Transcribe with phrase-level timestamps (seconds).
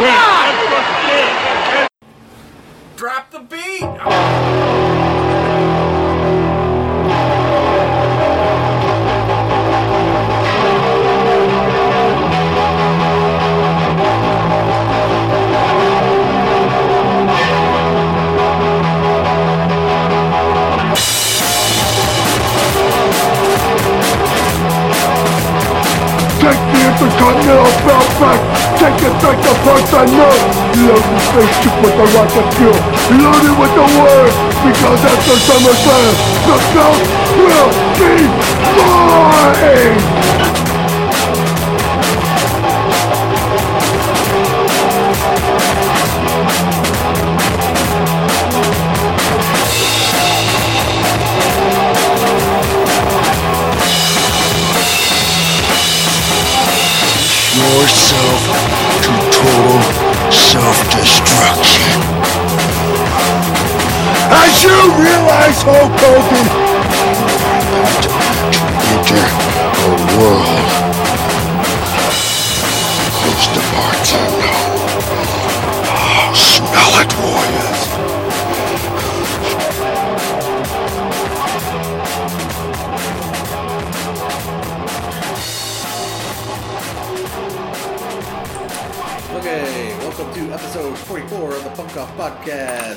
[0.00, 0.29] Yeah.
[27.06, 28.40] Middle belt back
[28.76, 30.38] Take it back to Parthenon
[30.84, 32.80] Load the spaceship with the rocket fuel
[33.20, 34.32] Load it with the word
[34.64, 37.02] Because after SummerSlam The belt
[37.40, 38.12] will be
[38.76, 40.00] mine
[57.70, 58.42] yourself
[59.04, 59.78] to total
[60.32, 61.98] self-destruction.
[64.42, 66.46] As you realize, Hulk Hogan,
[68.02, 68.10] to
[68.90, 69.22] enter
[69.86, 70.89] a world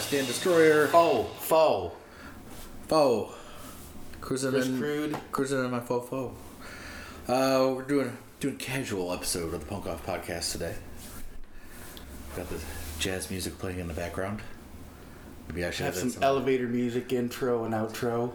[0.10, 1.92] Dan Destroyer, Oh, foe.
[2.88, 3.32] foe,
[4.22, 5.18] cruising Chris in, Crude.
[5.32, 6.34] cruising in my faux foe.
[7.28, 10.76] Uh, we're doing doing a casual episode of the Punk Off Podcast today.
[12.36, 12.60] Got the
[13.00, 14.42] jazz music playing in the background.
[15.48, 18.32] Maybe I should Have have, some elevator music, intro and outro.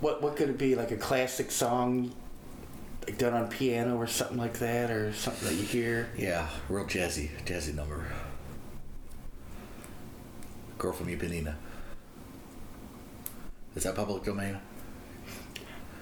[0.00, 0.74] What what could it be?
[0.74, 2.12] Like a classic song,
[3.06, 6.08] like done on piano or something like that, or something that you hear.
[6.16, 8.04] Yeah, real jazzy, jazzy number.
[10.78, 11.54] Girl from Ipanema.
[13.74, 14.58] Is that public domain?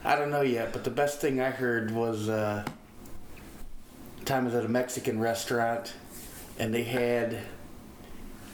[0.05, 2.65] I don't know yet, but the best thing I heard was uh,
[4.25, 5.95] time I was at a Mexican restaurant,
[6.59, 7.39] and they had,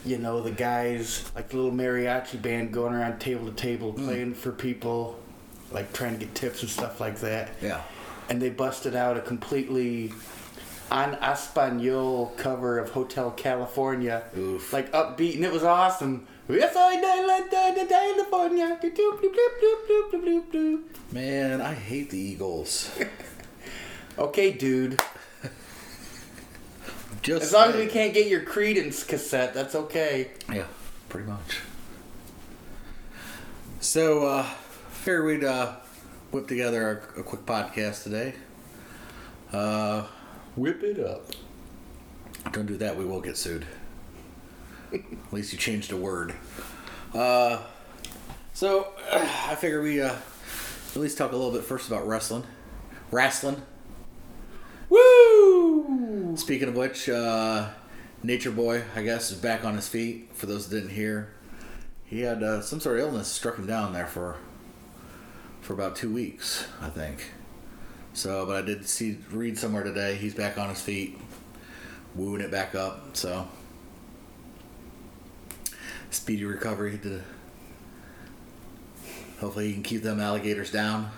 [0.05, 4.33] you know, the guys like the little mariachi band going around table to table playing
[4.33, 5.19] for people,
[5.71, 7.49] like trying to get tips and stuff like that.
[7.61, 7.81] Yeah.
[8.29, 10.13] and they busted out a completely
[10.91, 14.73] on Espanol cover of Hotel California, Oof.
[14.73, 16.27] like upbeat, and it was awesome.
[16.49, 16.99] Yes, I
[18.01, 18.77] California.
[21.13, 22.91] Man, I hate the Eagles.
[24.17, 25.01] Okay, dude.
[27.21, 30.31] Just As long as we can't get your Creedence cassette, that's okay.
[30.51, 30.65] Yeah,
[31.07, 31.61] pretty much.
[33.79, 35.75] So, uh, figured we'd uh,
[36.31, 38.35] whip together a, a quick podcast today.
[39.53, 40.03] Uh,
[40.55, 41.27] Whip it up.
[42.51, 43.65] don't do that, we will get sued.
[44.93, 45.01] At
[45.31, 46.33] least you changed a word.
[47.13, 47.59] Uh,
[48.53, 52.43] so, I figure we uh, at least talk a little bit first about wrestling.
[53.11, 53.61] Wrestling.
[54.89, 56.35] Woo!
[56.35, 57.69] Speaking of which, uh,
[58.23, 60.31] Nature Boy, I guess, is back on his feet.
[60.33, 61.31] For those that didn't hear,
[62.03, 64.37] he had uh, some sort of illness struck him down there for
[65.61, 67.31] for about two weeks, I think.
[68.13, 71.17] So, but I did see read somewhere today he's back on his feet,
[72.15, 73.15] wooing it back up.
[73.15, 73.47] So,
[76.09, 76.97] speedy recovery.
[77.03, 77.21] To
[79.39, 81.09] hopefully, he can keep them alligators down.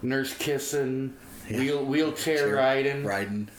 [0.00, 1.14] Nurse kissing,
[1.48, 1.58] Yeah.
[1.58, 3.04] wheel, wheelchair riding.
[3.04, 3.48] riding.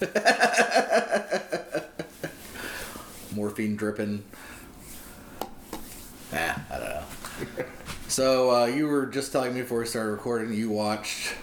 [3.34, 4.24] Morphine dripping.
[6.32, 7.64] Ah, I don't know.
[8.10, 11.34] so uh, you were just telling me before we started recording, you watched.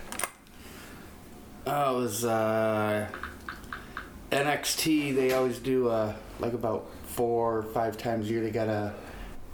[1.65, 3.07] Oh, it was uh,
[4.31, 5.15] NXT.
[5.15, 8.41] They always do uh, like about four or five times a year.
[8.41, 8.93] They got a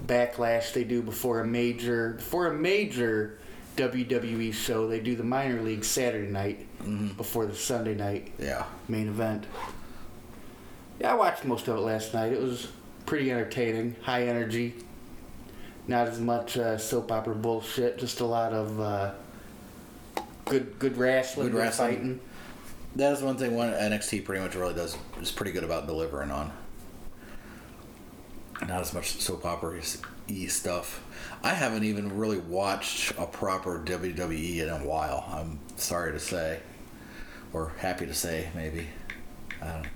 [0.08, 3.40] backlash they do before a major before a major
[3.78, 4.88] WWE show.
[4.88, 6.68] They do the minor league Saturday night
[7.16, 8.66] before the Sunday night Yeah.
[8.88, 9.46] main event.
[11.00, 12.34] Yeah, I watched most of it last night.
[12.34, 12.68] It was
[13.06, 14.76] pretty entertaining, high energy.
[15.88, 17.98] Not as much uh, soap opera bullshit.
[17.98, 19.12] Just a lot of uh,
[20.46, 21.96] good, good wrestling, Good wrestling.
[21.96, 22.20] fighting.
[22.96, 26.32] That is one thing one NXT pretty much really does is pretty good about delivering
[26.32, 26.52] on.
[28.62, 29.82] Not as much soap opera
[30.30, 31.04] y stuff.
[31.44, 35.26] I haven't even really watched a proper WWE in a while.
[35.30, 36.60] I'm sorry to say,
[37.52, 38.88] or happy to say, maybe.
[39.62, 39.88] I don't.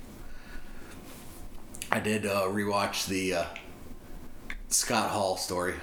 [1.90, 3.46] I did uh, rewatch the uh,
[4.70, 5.76] Scott Hall story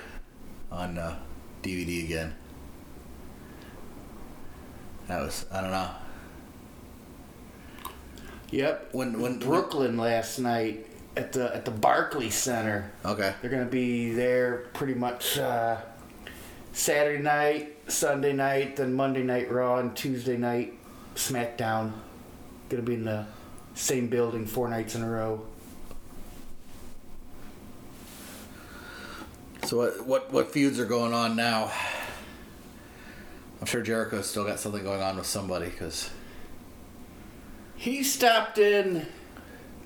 [0.70, 1.16] on uh,
[1.62, 2.34] DVD again.
[5.08, 5.90] That was I don't know.
[8.50, 8.90] Yep.
[8.92, 10.86] When when Brooklyn last night
[11.16, 12.90] at the at the Barclay Center.
[13.04, 13.34] Okay.
[13.40, 15.78] They're gonna be there pretty much uh,
[16.72, 20.74] Saturday night, Sunday night, then Monday night Raw, and Tuesday night
[21.14, 21.92] SmackDown.
[22.68, 23.26] Gonna be in the
[23.74, 25.44] same building four nights in a row.
[29.74, 31.72] So what what what feuds are going on now?
[33.60, 36.10] I'm sure Jericho's still got something going on with somebody because
[37.74, 39.06] He stopped in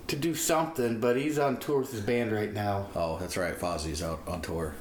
[0.09, 2.89] to do something, but he's on tour with his band right now.
[2.95, 4.75] oh, that's right, Fozzy's out on tour.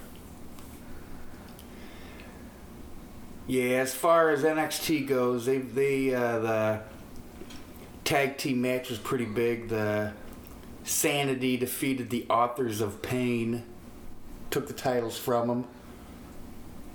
[3.48, 6.82] Yeah, as far as NXT goes, they they uh, the
[8.04, 9.70] tag team match was pretty big.
[9.70, 10.12] The
[10.84, 13.64] Sanity defeated the Authors of Pain,
[14.52, 15.66] took the titles from them.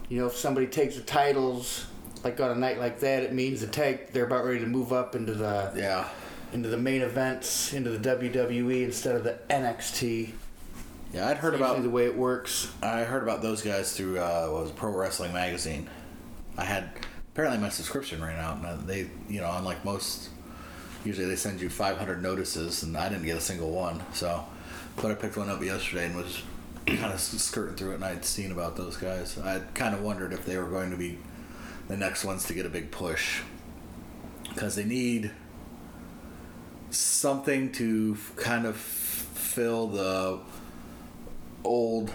[0.09, 1.87] You know, if somebody takes the titles
[2.25, 4.93] like on a night like that, it means the tag they're about ready to move
[4.93, 6.09] up into the Yeah,
[6.53, 10.33] into the main events, into the WWE instead of the NXT.
[11.13, 12.71] yeah, I'd heard about the way it works.
[12.83, 15.89] I heard about those guys through uh, what was Pro Wrestling Magazine.
[16.57, 16.91] I had
[17.33, 20.29] apparently my subscription ran out, and they, you know, unlike most,
[21.05, 24.03] usually they send you 500 notices, and I didn't get a single one.
[24.13, 24.45] So,
[24.97, 26.43] but I picked one up yesterday and was
[26.87, 29.39] kind of skirting through it, and I'd seen about those guys.
[29.39, 31.19] I kind of wondered if they were going to be
[31.89, 33.41] the next ones to get a big push
[34.49, 35.31] because they need
[36.91, 40.41] something to kind of fill the
[41.65, 42.13] old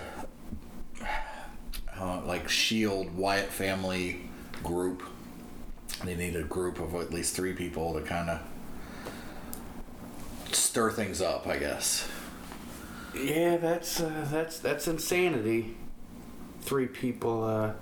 [1.99, 4.21] uh, like Shield Wyatt family
[4.63, 5.03] group.
[6.03, 8.39] They need a group of at least three people to kind of
[10.51, 12.07] stir things up, I guess.
[13.19, 15.75] Yeah, that's uh, that's that's insanity.
[16.61, 17.43] Three people.
[17.43, 17.73] Uh,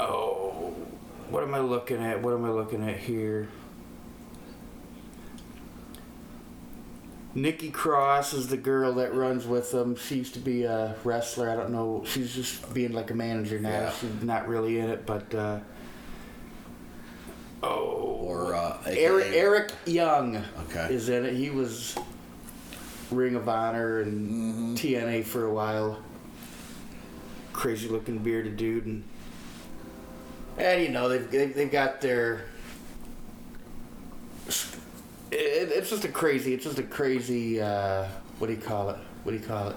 [0.00, 0.74] oh,
[1.30, 2.22] what am I looking at?
[2.22, 3.48] What am I looking at here?
[7.34, 9.94] Nikki Cross is the girl that runs with them.
[9.96, 11.50] She used to be a wrestler.
[11.50, 12.02] I don't know.
[12.06, 13.68] She's just being like a manager now.
[13.68, 13.92] Yeah.
[13.92, 15.34] She's not really in it, but.
[15.34, 15.58] Uh,
[17.62, 18.02] oh.
[18.26, 20.88] Or uh, Eric Eric Young Okay.
[20.92, 21.34] is in it.
[21.34, 21.94] He was
[23.10, 26.02] Ring of Honor and TNA for a while.
[27.52, 29.04] Crazy looking bearded dude, and
[30.58, 32.44] and you know they've they've, they've got their.
[35.30, 36.54] It, it's just a crazy.
[36.54, 37.60] It's just a crazy.
[37.60, 38.06] Uh,
[38.38, 38.98] what do you call it?
[39.22, 39.76] What do you call it?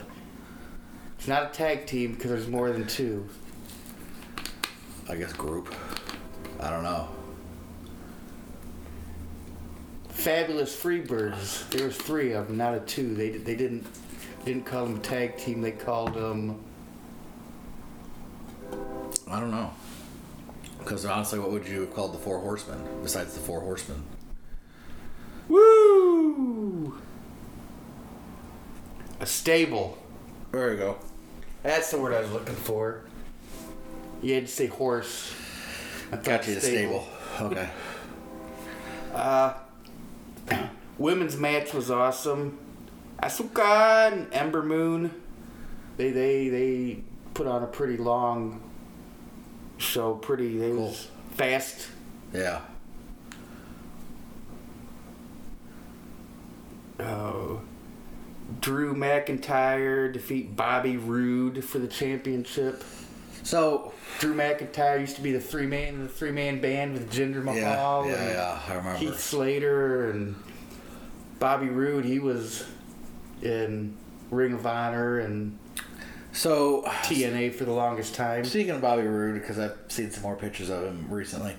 [1.17, 3.27] It's not a tag team because there's more than two.
[5.07, 5.73] I guess group.
[6.59, 7.09] I don't know.
[10.19, 11.69] Fabulous Freebirds.
[11.69, 13.15] There was three of them, not a two.
[13.15, 13.87] They they didn't
[14.43, 15.61] didn't call them tag team.
[15.61, 16.61] They called them.
[19.29, 19.71] I don't know.
[20.79, 24.03] Because honestly, what would you have called the Four Horsemen besides the Four Horsemen?
[25.47, 26.97] Woo!
[29.21, 29.97] A stable.
[30.51, 30.97] There you go.
[31.63, 33.03] That's the word I was looking for.
[34.21, 35.33] You had to say horse.
[36.11, 37.07] I Got you the stable.
[37.39, 37.69] Okay.
[39.13, 39.53] Uh,
[40.99, 42.59] Women's match was awesome.
[43.23, 45.11] Asuka and Ember Moon.
[45.97, 47.03] They they they
[47.33, 48.61] put on a pretty long
[49.77, 50.13] show.
[50.15, 50.87] Pretty they Cool.
[50.87, 51.87] was fast.
[52.33, 52.61] Yeah.
[56.99, 57.61] Oh.
[58.61, 62.83] Drew McIntyre defeat Bobby Roode for the championship.
[63.43, 67.45] So Drew McIntyre used to be the three man the three man band with Jinder
[67.45, 68.99] yeah, Mahal yeah, and yeah, I remember.
[68.99, 70.35] Keith Slater and
[71.39, 72.05] Bobby Roode.
[72.05, 72.65] He was
[73.41, 73.95] in
[74.29, 75.57] Ring of Honor and
[76.31, 78.45] So TNA for the longest time.
[78.45, 81.55] Speaking of Bobby Roode, because I've seen some more pictures of him recently,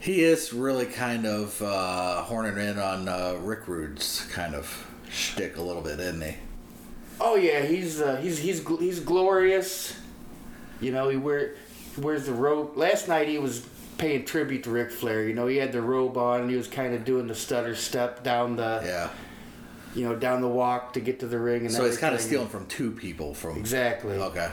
[0.00, 5.56] he is really kind of uh, horning in on uh, Rick Rude's kind of shtick
[5.56, 6.36] a little bit, isn't he?
[7.20, 9.94] Oh yeah, he's uh, he's he's he's glorious.
[10.80, 11.54] You know, he wear
[11.94, 12.76] he wears the robe.
[12.76, 13.60] Last night he was
[14.00, 15.28] paying tribute to Ric Flair.
[15.28, 17.74] You know, he had the robe on and he was kind of doing the stutter
[17.74, 19.10] step down the Yeah.
[19.94, 21.66] you know down the walk to get to the ring.
[21.66, 23.58] And So he's kind of stealing from two people from.
[23.58, 24.16] Exactly.
[24.16, 24.50] Okay.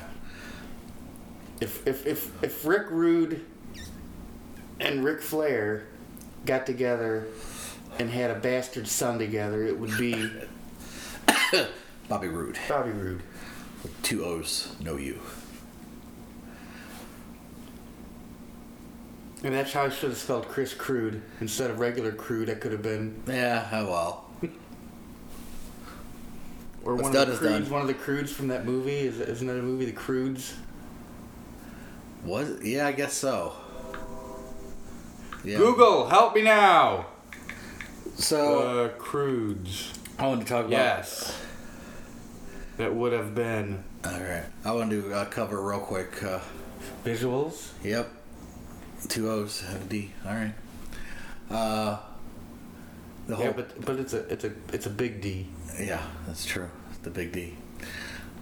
[1.62, 3.46] If if if if Rick Rude
[4.82, 5.86] and Ric Flair
[6.46, 7.28] got together
[7.98, 10.30] and had a bastard son together, it would be
[12.10, 12.58] Bobby Roode.
[12.68, 13.22] Bobby Roode.
[13.82, 15.20] With two O's, no U.
[19.44, 22.48] And that's how I should have spelled Chris Crude instead of regular Crude.
[22.50, 24.24] That could have been Yeah, oh well.
[26.84, 27.60] or What's one of the Crudes.
[27.64, 27.70] done.
[27.70, 29.00] One of the Croods from that movie.
[29.00, 30.56] Is isn't that a movie, The Croods?
[32.26, 32.62] Was?
[32.64, 33.54] Yeah, I guess so.
[35.44, 35.58] Yeah.
[35.60, 37.06] Google, help me now.
[38.16, 39.94] So Uh, Crudes.
[40.18, 40.72] I wanted to talk about.
[40.72, 41.40] Yes.
[42.78, 44.46] That would have been All right.
[44.66, 46.24] I want to uh, cover real quick.
[46.24, 46.40] Uh,
[47.06, 47.70] visuals.
[47.84, 48.10] Yep.
[49.08, 50.12] Two O's have a D.
[50.26, 50.54] All right.
[51.50, 51.98] Uh,
[53.28, 55.48] the whole Yeah, but but it's a it's a it's a big D.
[55.80, 56.70] yeah, that's true.
[57.04, 57.56] The big D.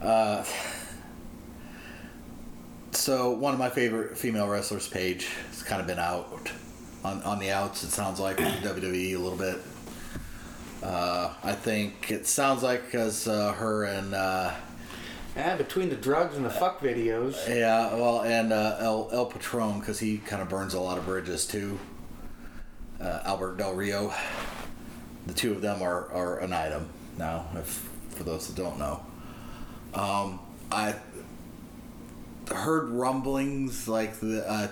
[0.01, 0.43] Uh,
[2.91, 6.51] so one of my favorite female wrestlers, Paige, has kind of been out
[7.03, 7.83] on on the outs.
[7.83, 9.57] It sounds like WWE a little bit.
[10.83, 14.53] Uh, I think it sounds like because uh, her and uh,
[15.35, 17.47] Yeah, between the drugs and the fuck videos.
[17.47, 21.05] yeah, well, and uh, El El Patron because he kind of burns a lot of
[21.05, 21.77] bridges too.
[23.01, 24.13] Uh, Albert Del Rio,
[25.27, 27.47] the two of them are, are an item now.
[27.55, 29.05] If for those that don't know,
[29.93, 30.39] um,
[30.71, 30.95] I
[32.49, 34.67] heard rumblings like the uh,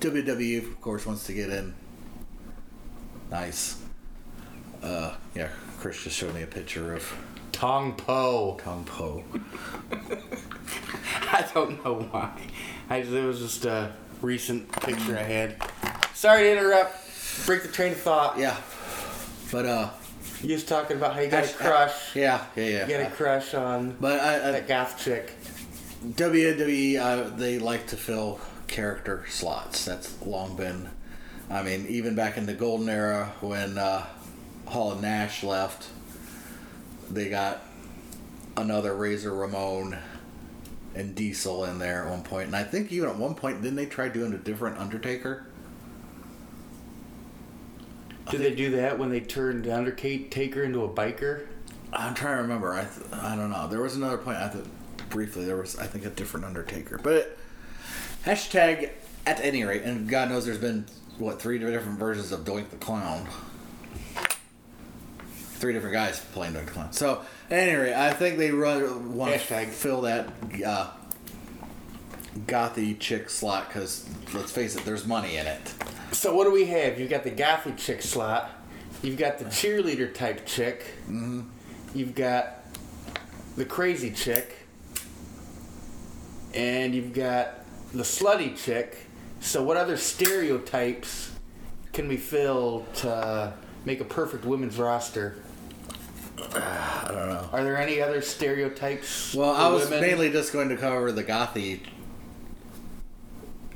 [0.00, 1.72] WWE, of course, wants to get in.
[3.30, 3.80] Nice.
[4.82, 5.48] Uh, yeah,
[5.78, 7.02] Chris just showed me a picture of
[7.54, 8.58] Tong Po.
[8.60, 9.22] Kong Po.
[11.32, 12.30] I don't know why.
[12.90, 15.56] I it was just a recent picture I had.
[16.14, 17.46] Sorry to interrupt.
[17.46, 18.38] Break the train of thought.
[18.38, 18.56] Yeah,
[19.52, 19.90] but uh,
[20.42, 22.16] You was talking about how you got a Hash- crush.
[22.16, 22.86] yeah, yeah, yeah.
[22.88, 25.32] You got a crush on But I, I, that goth chick.
[26.04, 29.84] WWE, uh, they like to fill character slots.
[29.84, 30.90] That's long been.
[31.48, 34.06] I mean, even back in the golden era when uh,
[34.66, 35.86] Hall and Nash left,
[37.10, 37.62] they got
[38.56, 39.96] another Razor Ramon
[40.94, 42.46] and Diesel in there at one point.
[42.46, 45.46] And I think even at one point, didn't they try doing a different Undertaker?
[48.30, 51.46] Did they do that when they turned Undertaker into a biker?
[51.92, 52.72] I'm trying to remember.
[52.72, 53.68] I th- I don't know.
[53.68, 54.38] There was another point.
[54.38, 54.66] I thought
[55.10, 57.36] briefly there was I think a different Undertaker, but
[58.24, 58.90] hashtag
[59.26, 60.86] at any rate, and God knows there's been
[61.18, 63.28] what three different versions of Doink the Clown.
[65.64, 66.92] Three different guys playing the Clown.
[66.92, 69.68] So anyway, I think they run want to Hashtag.
[69.68, 70.28] fill that
[70.62, 70.90] uh,
[72.40, 75.72] gothy chick slot because let's face it, there's money in it.
[76.12, 77.00] So what do we have?
[77.00, 78.50] You've got the gothy chick slot.
[79.02, 80.84] You've got the cheerleader type chick.
[81.04, 81.44] Mm-hmm.
[81.94, 82.58] You've got
[83.56, 84.66] the crazy chick.
[86.52, 88.98] And you've got the slutty chick.
[89.40, 91.32] So what other stereotypes
[91.94, 93.54] can we fill to
[93.86, 95.38] make a perfect women's roster?
[96.38, 97.48] I don't know.
[97.52, 99.34] Are there any other stereotypes?
[99.34, 100.00] Well, for I was women?
[100.00, 101.80] mainly just going to cover the gothy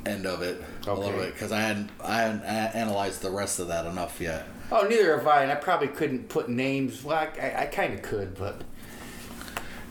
[0.06, 3.68] end of it a little bit because I hadn't I hadn't analyzed the rest of
[3.68, 4.46] that enough yet.
[4.70, 7.02] Oh, neither have I, and I probably couldn't put names.
[7.02, 8.62] Well, I, I, I kind of could, but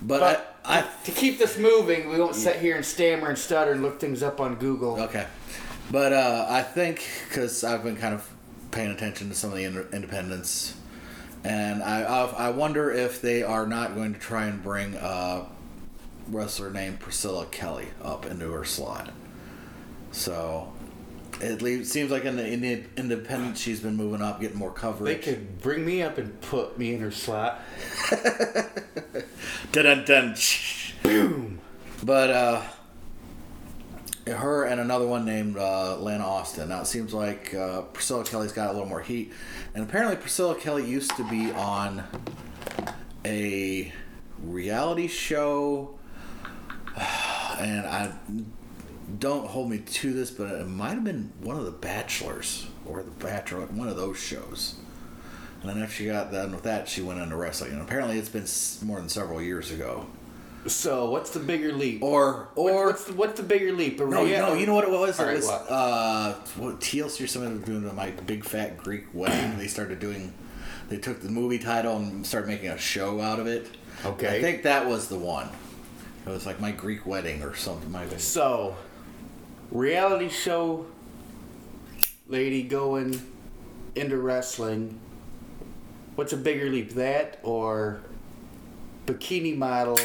[0.01, 3.71] But, But I, to keep this moving, we won't sit here and stammer and stutter
[3.71, 4.99] and look things up on Google.
[5.01, 5.25] Okay,
[5.91, 8.29] but uh, I think because I've been kind of
[8.71, 10.75] paying attention to some of the ind- independents,
[11.43, 15.45] and I I I wonder if they are not going to try and bring a
[16.29, 19.11] wrestler named Priscilla Kelly up into her slot.
[20.11, 20.73] So.
[21.39, 24.71] It leaves, seems like in the, in the independent, she's been moving up, getting more
[24.71, 25.23] coverage.
[25.23, 27.61] They could bring me up and put me in her slot.
[29.71, 30.35] Dun dun.
[31.03, 31.59] Boom.
[32.03, 32.63] But uh,
[34.29, 36.69] her and another one named uh, Lana Austin.
[36.69, 39.33] Now it seems like uh, Priscilla Kelly's got a little more heat,
[39.73, 42.03] and apparently Priscilla Kelly used to be on
[43.25, 43.91] a
[44.43, 45.97] reality show,
[47.59, 48.13] and I
[49.19, 53.03] don't hold me to this, but it might have been one of the Bachelors or
[53.03, 54.75] the Bachelor, one of those shows.
[55.61, 57.71] And then after she got done with that, she went into wrestling.
[57.71, 60.05] And apparently, it's been more than several years ago.
[60.67, 62.03] So, what's the bigger leap?
[62.03, 63.99] Or, or what's the, what's the bigger leap?
[63.99, 65.19] No, no, you know what it was?
[65.19, 65.71] All it right, was what?
[65.71, 69.57] uh, what TLC or something was doing my big fat Greek wedding.
[69.57, 70.33] they started doing,
[70.89, 73.67] they took the movie title and started making a show out of it.
[74.05, 74.37] Okay.
[74.37, 75.49] I think that was the one.
[76.25, 77.91] It was like my Greek wedding or something.
[77.91, 78.75] My So,
[79.71, 80.85] reality show
[82.27, 83.21] lady going
[83.95, 84.99] into wrestling.
[86.15, 88.01] What's a bigger leap, that or
[89.05, 89.97] bikini model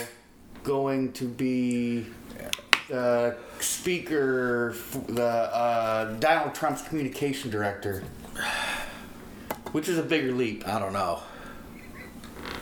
[0.62, 2.07] going to be
[2.88, 4.75] the speaker,
[5.09, 8.04] the uh, Donald Trump's communication director?
[9.73, 10.66] Which is a bigger leap?
[10.69, 11.21] I don't know.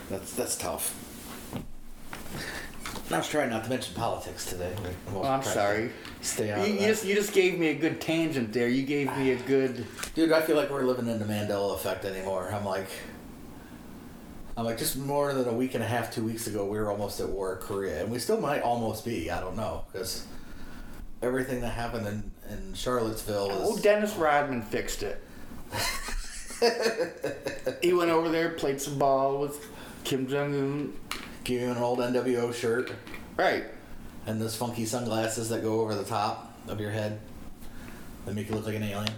[0.09, 0.97] That's that's tough.
[3.13, 4.73] I was trying not to mention politics today.
[5.13, 5.91] Oh, I'm sorry.
[6.21, 6.67] Stay out.
[6.67, 8.69] You, you just you just gave me a good tangent there.
[8.69, 9.85] You gave me a good.
[10.15, 12.53] Dude, I feel like we're living in the Mandela effect anymore.
[12.53, 12.89] I'm like,
[14.61, 16.91] I'm like, just more than a week and a half, two weeks ago, we were
[16.91, 19.31] almost at war in Korea, and we still might almost be.
[19.31, 20.27] I don't know because
[21.23, 23.57] everything that happened in in Charlottesville is.
[23.63, 25.23] Oh, Dennis Rodman fixed it.
[27.81, 29.67] he went over there, played some ball with
[30.05, 30.93] Kim Jong Un.
[31.43, 32.93] give you an old NWO shirt
[33.39, 33.65] Right.
[34.27, 37.19] and those funky sunglasses that go over the top of your head
[38.27, 39.15] that make you look like an alien.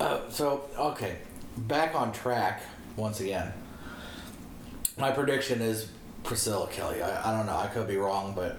[0.00, 1.18] Uh, so okay,
[1.56, 2.62] back on track
[2.96, 3.52] once again.
[4.96, 5.88] My prediction is
[6.22, 7.02] Priscilla Kelly.
[7.02, 7.56] I, I don't know.
[7.56, 8.58] I could be wrong, but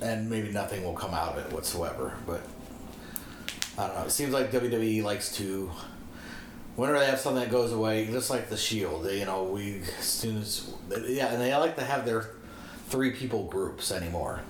[0.00, 2.14] and maybe nothing will come out of it whatsoever.
[2.26, 2.42] But
[3.78, 4.04] I don't know.
[4.04, 5.70] It seems like WWE likes to.
[6.76, 9.80] Whenever they have something that goes away, just like the Shield, they, you know, we
[9.98, 10.74] as soon as
[11.06, 12.32] yeah, and they like to have their
[12.88, 14.42] three people groups anymore.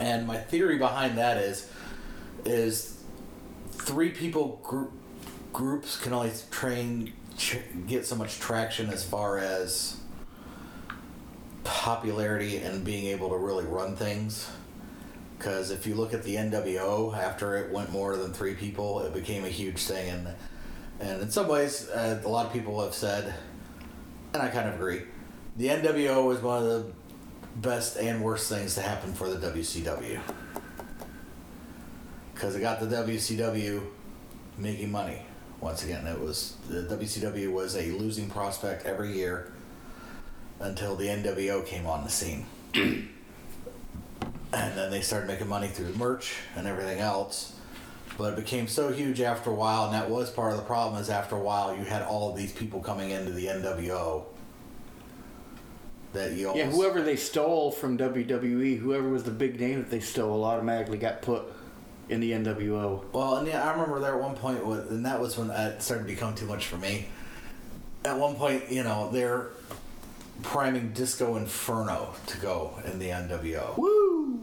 [0.00, 1.70] And my theory behind that is,
[2.44, 3.02] is
[3.70, 4.92] three people group
[5.52, 7.12] groups can only train
[7.86, 9.96] get so much traction as far as
[11.62, 14.50] popularity and being able to really run things.
[15.36, 19.14] Because if you look at the NWO, after it went more than three people, it
[19.14, 20.34] became a huge thing, and
[21.00, 23.32] and in some ways, uh, a lot of people have said,
[24.34, 25.02] and I kind of agree,
[25.56, 26.92] the NWO was one of the
[27.56, 30.20] best and worst things to happen for the WCW.
[32.34, 33.82] Because it got the WCW
[34.56, 35.22] making money.
[35.60, 39.52] Once again, it was the WCW was a losing prospect every year
[40.60, 42.46] until the NWO came on the scene.
[42.74, 43.08] and
[44.52, 47.54] then they started making money through merch and everything else.
[48.16, 51.00] But it became so huge after a while, and that was part of the problem.
[51.00, 54.24] Is after a while, you had all of these people coming into the NWO
[56.12, 59.90] that you almost, Yeah, whoever they stole from WWE, whoever was the big name that
[59.90, 61.44] they stole, automatically got put
[62.08, 63.04] in the NWO.
[63.12, 64.36] Well, and yeah, I remember there at one
[64.90, 67.08] and that was when it started to become too much for me.
[68.04, 69.48] At one point, you know, they're
[70.42, 73.76] priming Disco Inferno to go in the NWO.
[73.76, 74.40] Woo!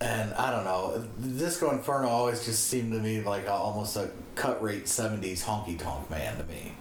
[0.00, 1.04] And I don't know,
[1.38, 5.76] Disco Inferno always just seemed to me like a, almost a cut rate 70s honky
[5.76, 6.72] tonk man to me.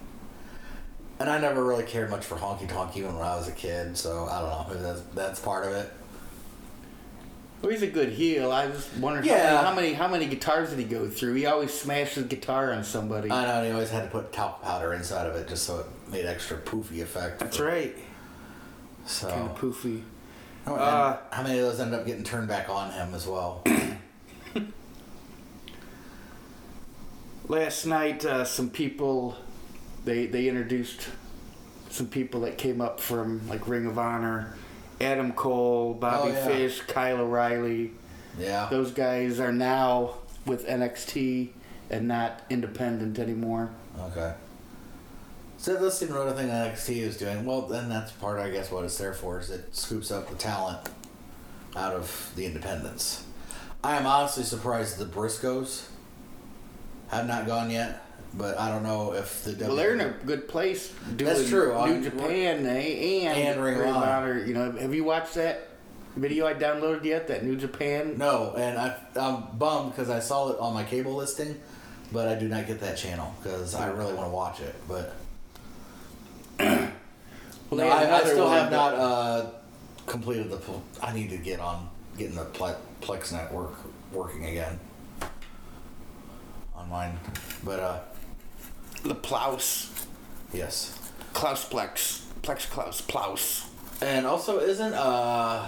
[1.20, 3.98] And I never really cared much for honky tonk even when I was a kid,
[3.98, 5.92] so I don't know, maybe that's, that's part of it.
[7.62, 8.52] Well, he's a good heel.
[8.52, 9.64] I just wondered Yeah.
[9.64, 11.34] how, many, how many how many guitars did he go through?
[11.34, 13.32] He always smashed his guitar on somebody.
[13.32, 15.80] I know, and he always had to put talc powder inside of it just so
[15.80, 17.40] it made extra poofy effect.
[17.40, 17.96] That's right.
[19.06, 20.02] So, Kind of poofy.
[20.68, 23.64] Oh, Uh, how many of those ended up getting turned back on him as well?
[27.48, 29.36] Last night, uh, some people
[30.06, 31.08] they they introduced
[31.90, 34.56] some people that came up from like Ring of Honor,
[35.00, 36.48] Adam Cole, Bobby Oh, yeah.
[36.48, 37.92] Fish, Kyle O'Reilly.
[38.38, 38.68] Yeah.
[38.70, 41.50] Those guys are now with NXT
[41.90, 43.70] and not independent anymore.
[44.00, 44.34] Okay.
[45.60, 47.44] So the another thing NXT is doing.
[47.46, 50.36] Well, then that's part, I guess, what it's there for is it scoops up the
[50.36, 50.88] talent
[51.76, 53.24] out of the independents.
[53.84, 55.88] I am honestly surprised the Briscoes
[57.10, 58.04] have not gone yet,
[58.38, 61.70] but I don't know if the Well, they're in a good place doing That's true.
[61.70, 64.44] New I'm- Japan eh, and, And Ring of Honor.
[64.46, 65.70] You know, have you watched that
[66.16, 67.28] video I downloaded yet?
[67.28, 68.18] That New Japan.
[68.18, 71.60] No, and I, I'm bummed because I saw it on my cable listing,
[72.12, 74.76] but I do not get that channel because I really want to watch it.
[74.88, 75.16] But
[77.70, 79.50] Well, no, I, I still have not uh,
[80.06, 80.62] completed the.
[81.02, 83.74] I need to get on getting the Plex network
[84.14, 84.80] working again
[86.76, 87.20] on mine.
[87.66, 88.00] But uh,
[89.04, 90.06] the Plaus,
[90.54, 90.98] yes,
[91.34, 93.70] Klaus Plex, Plex Klaus, Plaus.
[94.02, 95.68] and also isn't uh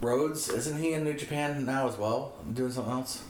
[0.00, 0.48] Rhodes?
[0.50, 3.22] Isn't he in New Japan now as well, doing something else?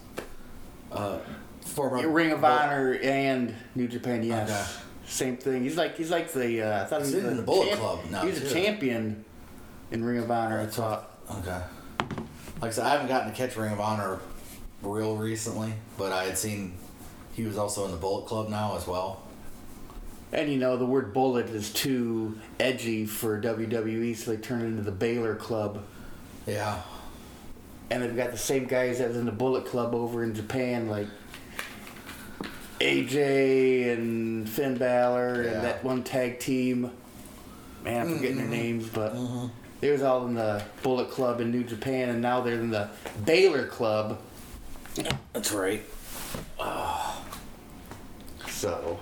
[0.91, 1.19] Uh,
[1.61, 4.51] former Ring of Honor and New Japan, yes.
[4.51, 4.81] Okay.
[5.07, 5.63] Same thing.
[5.63, 7.73] He's like he's like the uh, I thought he He's was in the, the Bullet
[7.75, 8.47] Club now, He's too.
[8.47, 9.25] a champion
[9.91, 10.61] in Ring of Honor.
[10.61, 11.11] I thought.
[11.31, 11.61] Okay.
[12.61, 14.19] Like I said, I haven't gotten to catch Ring of Honor
[14.83, 16.75] real recently, but I had seen
[17.35, 19.23] he was also in the Bullet Club now as well.
[20.33, 24.67] And you know the word bullet is too edgy for WWE, so they turned it
[24.67, 25.85] into the Balor Club.
[26.47, 26.81] Yeah.
[27.91, 31.07] And they've got the same guys as in the Bullet Club over in Japan, like
[32.81, 35.51] AJ and Finn Balor Yeah.
[35.53, 36.91] and that one tag team.
[37.85, 38.55] Man, I'm forgetting their mm-hmm.
[38.55, 39.49] names, but mm-hmm.
[39.81, 42.89] they was all in the Bullet Club in New Japan, and now they're in the
[43.25, 44.21] Balor Club.
[45.33, 45.85] That's right.
[46.59, 47.24] Ah.
[48.65, 48.99] So,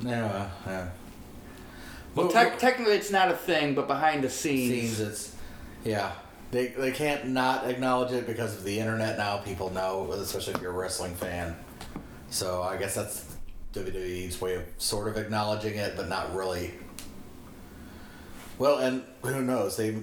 [0.00, 0.50] Yeah.
[0.66, 0.88] yeah.
[2.14, 5.36] well, tec- technically it's not a thing, but behind the scenes, scenes, it's
[5.82, 6.12] yeah.
[6.50, 9.38] They they can't not acknowledge it because of the internet now.
[9.38, 11.56] People know, especially if you're a wrestling fan.
[12.28, 13.24] So I guess that's
[13.72, 16.74] WWE's way of sort of acknowledging it, but not really.
[18.58, 19.78] Well, and who knows?
[19.78, 19.96] They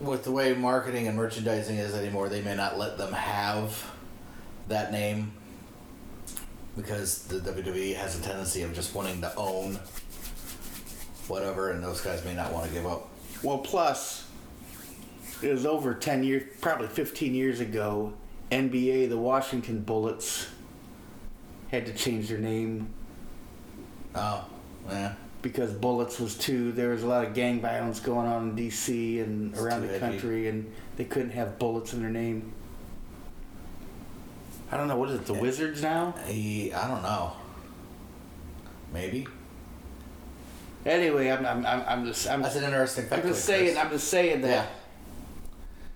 [0.00, 3.88] with the way marketing and merchandising is anymore, they may not let them have
[4.68, 5.32] that name
[6.76, 9.78] because the WWE has a tendency of just wanting to own
[11.26, 13.08] whatever, and those guys may not want to give up.
[13.42, 14.26] Well, plus,
[15.42, 18.12] it was over 10 years, probably 15 years ago,
[18.50, 20.48] NBA, the Washington Bullets,
[21.70, 22.88] had to change their name
[24.14, 24.46] Oh,
[24.88, 25.14] yeah.
[25.42, 26.72] because Bullets was too.
[26.72, 29.20] There was a lot of gang violence going on in D.C.
[29.20, 29.98] and It's around the edgy.
[30.00, 32.52] country, and they couldn't have Bullets in their name.
[34.70, 34.96] I don't know.
[34.96, 35.26] What is it?
[35.26, 36.14] The eh, Wizards now?
[36.26, 37.32] He, I don't know.
[38.92, 39.26] Maybe.
[40.86, 44.08] Anyway, I'm I'm I'm, I'm just I'm, That's an interesting I'm just saying I'm just
[44.08, 44.66] saying that Yeah.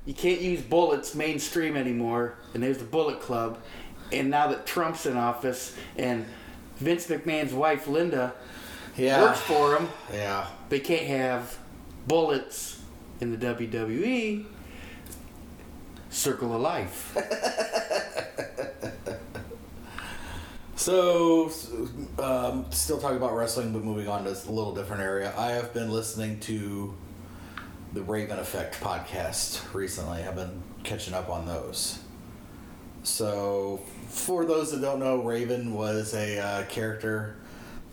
[0.04, 2.34] you can't use bullets mainstream anymore.
[2.52, 3.58] And there's the Bullet Club,
[4.10, 6.26] and now that Trump's in office and
[6.76, 8.34] Vince McMahon's wife Linda
[8.96, 9.22] Yeah.
[9.22, 10.46] works for him, Yeah.
[10.68, 11.56] they can't have
[12.06, 12.82] bullets
[13.20, 14.44] in the WWE.
[16.10, 17.16] Circle of Life.
[20.82, 21.52] So,
[22.18, 25.32] um, still talking about wrestling, but moving on to a little different area.
[25.38, 26.92] I have been listening to
[27.92, 30.24] the Raven Effect podcast recently.
[30.24, 32.00] I've been catching up on those.
[33.04, 37.36] So, for those that don't know, Raven was a uh, character.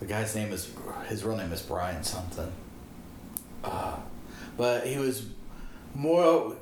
[0.00, 0.68] The guy's name is
[1.06, 2.50] his real name is Brian something.
[3.62, 3.98] Uh,
[4.56, 5.26] but he was
[5.94, 6.56] more.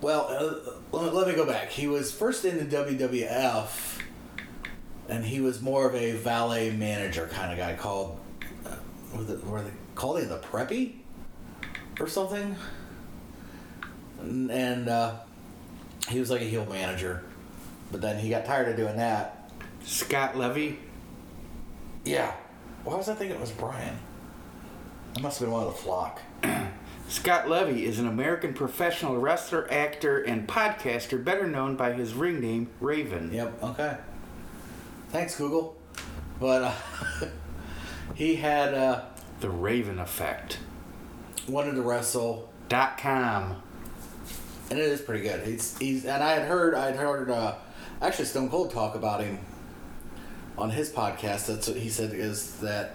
[0.00, 1.68] Well, uh, let, let me go back.
[1.68, 4.01] He was first in the WWF
[5.08, 8.18] and he was more of a valet manager kind of guy called
[8.66, 8.76] uh,
[9.16, 10.94] was it, were they called him the preppy?
[12.00, 12.56] Or something?
[14.20, 15.16] And, and uh,
[16.08, 17.22] he was like a heel manager.
[17.90, 19.50] But then he got tired of doing that.
[19.84, 20.78] Scott Levy.
[22.04, 22.32] yeah.
[22.84, 23.96] Why was i thinking it was brian?
[25.14, 26.20] That must have been one of the flock.
[27.08, 32.40] Scott Levy is an American professional wrestler, actor, and podcaster, better known by his ring
[32.40, 33.32] name Raven.
[33.32, 33.98] yep okay
[35.12, 35.76] thanks google
[36.40, 36.72] but uh,
[38.16, 39.02] he had uh,
[39.40, 40.58] The Raven Effect.
[41.48, 43.62] wanted to wrestle Dot com.
[44.70, 45.46] and it is pretty good.
[45.46, 47.54] He's he's and I had heard I had heard uh,
[48.00, 49.38] actually Stone Cold talk about him
[50.58, 51.46] on his podcast.
[51.46, 52.94] That's what he said is that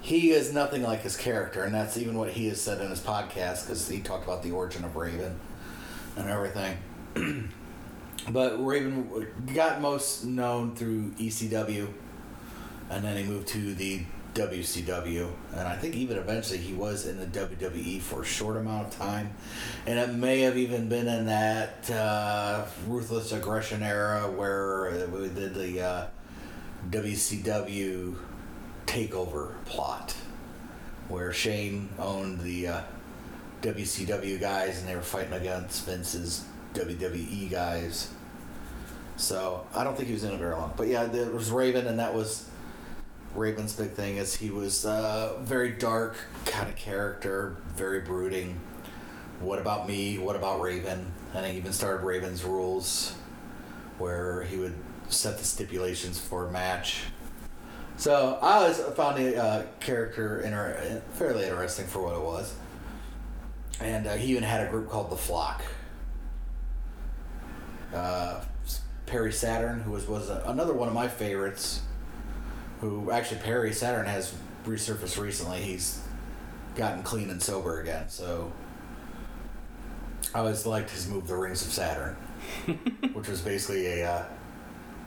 [0.00, 3.00] he is nothing like his character, and that's even what he has said in his
[3.00, 5.38] podcast because he talked about the origin of Raven
[6.16, 6.78] and everything.
[8.30, 11.88] but Raven got most known through ECW,
[12.90, 14.02] and then he moved to the
[14.34, 18.88] WCW, and I think even eventually he was in the WWE for a short amount
[18.88, 19.32] of time,
[19.86, 25.54] and it may have even been in that uh, ruthless aggression era where we did
[25.54, 26.06] the uh,
[26.90, 28.16] WCW
[28.86, 30.16] takeover plot,
[31.08, 32.80] where Shane owned the uh,
[33.62, 38.10] WCW guys and they were fighting against Vince's WWE guys.
[39.16, 41.86] So I don't think he was in it very long, but yeah, there was Raven,
[41.86, 42.48] and that was
[43.34, 48.60] Raven's big thing is he was a very dark kind of character, very brooding.
[49.40, 50.18] What about me?
[50.18, 51.12] What about Raven?
[51.34, 53.14] And he even started Raven's rules,
[53.98, 54.74] where he would
[55.08, 57.02] set the stipulations for a match.
[57.96, 62.54] So I always found the uh, character inter- fairly interesting for what it was.
[63.80, 65.62] And uh, he even had a group called the Flock.
[67.94, 68.42] Uh,
[69.06, 71.82] Perry Saturn, who was was another one of my favorites
[72.80, 74.34] who actually Perry Saturn has
[74.66, 75.60] resurfaced recently.
[75.60, 76.00] He's
[76.74, 78.08] gotten clean and sober again.
[78.08, 78.52] So
[80.34, 82.16] I always liked his move, the Rings of Saturn,
[83.12, 84.24] which was basically a uh,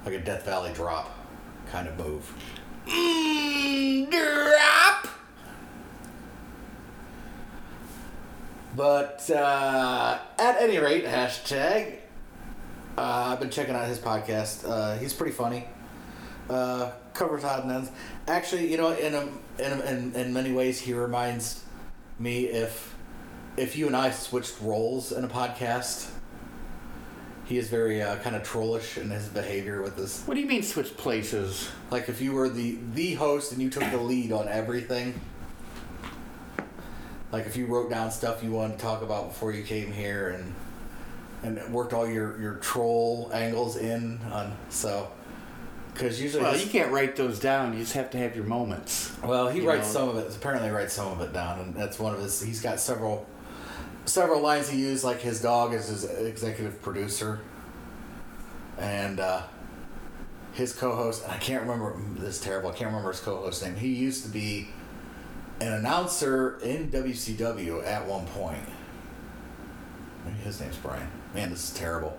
[0.06, 1.14] like a Death Valley drop
[1.70, 2.32] kind of move.
[4.10, 5.08] drop.
[8.76, 11.98] But uh, at any rate, hashtag.
[12.98, 14.68] Uh, I've been checking out his podcast.
[14.68, 15.68] Uh, he's pretty funny
[16.50, 17.92] uh, covers odd and ends.
[18.28, 19.22] Actually, you know, in a,
[19.62, 21.64] in, a, in in many ways, he reminds
[22.20, 22.96] me if
[23.56, 26.12] if you and I switched roles in a podcast.
[27.46, 30.22] He is very uh, kind of trollish in his behavior with this.
[30.26, 31.70] What do you mean switch places?
[31.92, 35.20] Like if you were the the host and you took the lead on everything.
[37.32, 40.30] Like if you wrote down stuff you wanted to talk about before you came here
[40.30, 40.54] and
[41.44, 45.10] and worked all your your troll angles in on so
[45.94, 47.74] because usually Well, his- you can't write those down.
[47.74, 49.12] You just have to have your moments.
[49.24, 50.02] Well, he writes know.
[50.02, 50.36] some of it.
[50.36, 52.40] Apparently, writes some of it down, and that's one of his.
[52.40, 53.26] He's got several,
[54.06, 55.04] several lines he used.
[55.04, 57.40] Like his dog is his executive producer,
[58.78, 59.42] and uh,
[60.54, 61.24] his co-host.
[61.24, 62.70] And I can't remember this is terrible.
[62.70, 63.76] I can't remember his co-host name.
[63.76, 64.68] He used to be
[65.60, 68.62] an announcer in WCW at one point.
[70.26, 71.08] Maybe his name's Brian.
[71.34, 72.18] Man, this is terrible.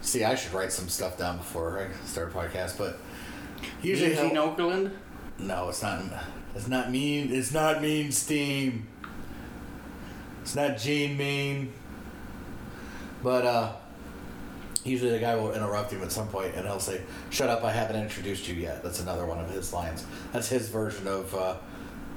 [0.00, 2.98] See, I should write some stuff down before I start a podcast, but
[3.82, 4.92] usually Eugene he'll- Okerlund.
[5.38, 6.02] no, it's not.
[6.54, 7.32] It's not mean.
[7.32, 8.86] It's not mean steam.
[10.42, 11.72] It's not Gene mean.
[13.22, 13.72] But uh,
[14.84, 17.72] Usually the guy will interrupt him at some point and he'll say, Shut up, I
[17.72, 18.82] haven't introduced you yet.
[18.82, 20.06] That's another one of his lines.
[20.32, 21.56] That's his version of uh,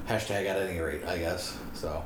[0.08, 1.56] hashtag at any rate, I guess.
[1.74, 2.02] So.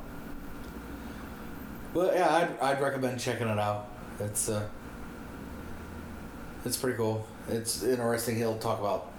[1.97, 3.89] But yeah, I'd, I'd recommend checking it out.
[4.21, 4.69] It's uh,
[6.67, 7.27] it's pretty cool.
[7.49, 8.37] It's interesting.
[8.37, 9.11] He'll talk about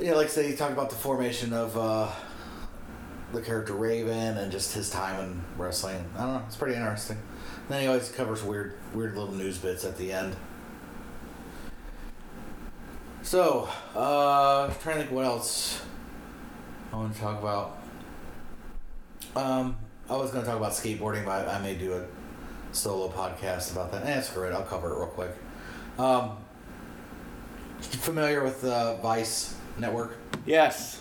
[0.00, 2.10] yeah, like I say, he talked about the formation of uh,
[3.34, 6.02] the character Raven and just his time in wrestling.
[6.16, 6.42] I don't know.
[6.46, 7.18] It's pretty interesting.
[7.18, 10.36] And then he always covers weird, weird little news bits at the end.
[13.20, 15.82] So, uh, trying to think what else
[16.94, 17.76] I want to talk about.
[19.36, 19.76] Um,
[20.10, 22.04] I was going to talk about skateboarding, but I, I may do a
[22.72, 24.06] solo podcast about that.
[24.06, 24.52] Eh, screw it.
[24.52, 25.30] I'll cover it real quick.
[25.98, 26.38] Um,
[27.80, 30.16] familiar with uh, Vice Network?
[30.46, 31.00] Yes.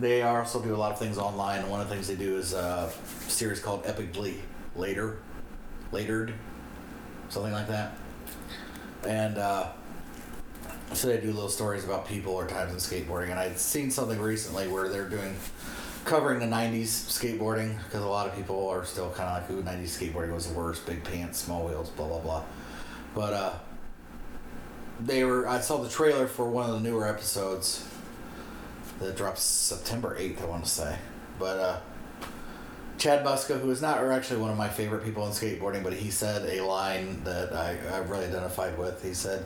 [0.00, 1.68] They also do a lot of things online.
[1.68, 2.90] One of the things they do is a
[3.26, 4.36] series called Epic Epically
[4.76, 5.18] Later,
[5.92, 6.32] Latered,
[7.28, 7.92] something like that.
[9.06, 9.68] And uh,
[10.94, 13.30] so they do little stories about people or times in skateboarding.
[13.30, 15.36] And I'd seen something recently where they're doing
[16.04, 19.62] covering the 90s skateboarding because a lot of people are still kind of like, ooh,
[19.62, 22.42] 90s skateboarding was the worst, big pants, small wheels, blah, blah, blah.
[23.14, 23.52] But uh,
[25.00, 27.86] they were, I saw the trailer for one of the newer episodes
[28.98, 30.96] that drops September 8th, I want to say.
[31.38, 31.80] But uh,
[32.98, 36.10] Chad Muska, who is not actually one of my favorite people in skateboarding, but he
[36.10, 39.02] said a line that I, I really identified with.
[39.04, 39.44] He said,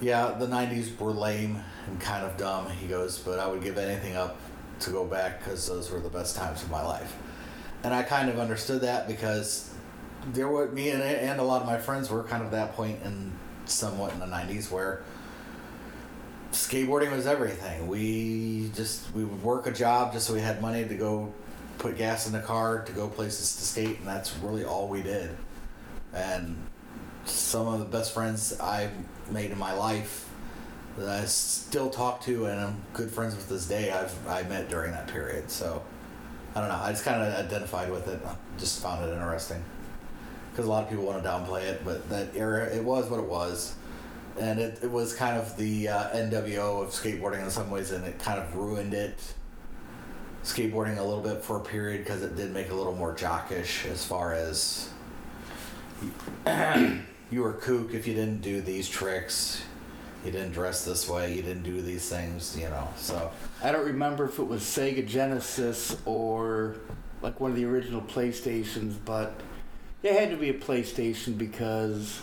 [0.00, 2.68] Yeah, the 90s were lame and kind of dumb.
[2.70, 4.40] He goes, But I would give anything up
[4.80, 7.16] to go back because those were the best times of my life.
[7.84, 9.72] And I kind of understood that because
[10.32, 13.00] there were me and, and a lot of my friends were kind of that point
[13.04, 13.32] in
[13.66, 15.02] somewhat in the 90s where
[16.52, 17.86] skateboarding was everything.
[17.86, 21.32] We just we would work a job just so we had money to go
[21.78, 25.02] put gas in the car to go places to skate, and that's really all we
[25.02, 25.30] did.
[26.12, 26.56] And
[27.24, 28.90] some of the best friends I
[29.30, 30.27] made in my life
[30.98, 33.90] that I still talk to and I'm good friends with this day.
[33.90, 35.50] I've I met during that period.
[35.50, 35.82] So
[36.54, 36.80] I don't know.
[36.82, 38.20] I just kind of identified with it.
[38.26, 39.62] I just found it interesting
[40.50, 43.20] because a lot of people want to downplay it, but that era it was what
[43.20, 43.74] it was
[44.38, 48.04] and it, it was kind of the uh, NWO of skateboarding in some ways, and
[48.04, 49.18] it kind of ruined it.
[50.44, 53.14] Skateboarding a little bit for a period because it did make it a little more
[53.14, 54.90] jockish as far as
[57.30, 59.62] you were kook if you didn't do these tricks,
[60.28, 62.88] you didn't dress this way, you didn't do these things, you know.
[62.96, 63.30] So
[63.62, 66.76] I don't remember if it was Sega Genesis or
[67.22, 69.40] like one of the original PlayStations, but
[70.02, 72.20] it had to be a PlayStation because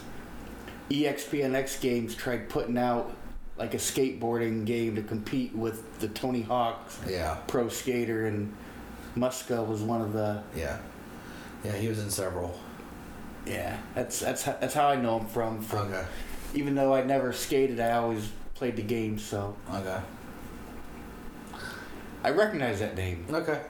[0.91, 3.11] E EXPN X Games tried putting out
[3.57, 8.53] like a skateboarding game to compete with the Tony Hawk yeah, Pro Skater, and
[9.17, 10.43] Muska was one of the.
[10.55, 10.77] yeah,
[11.63, 11.71] yeah.
[11.71, 12.59] He was in several.
[13.47, 15.61] Yeah, that's that's how, that's how I know him from.
[15.63, 16.05] From Okay.
[16.55, 19.99] Even though I never skated, I always played the game, so Okay.
[22.23, 23.25] I recognize that name.
[23.29, 23.61] Okay.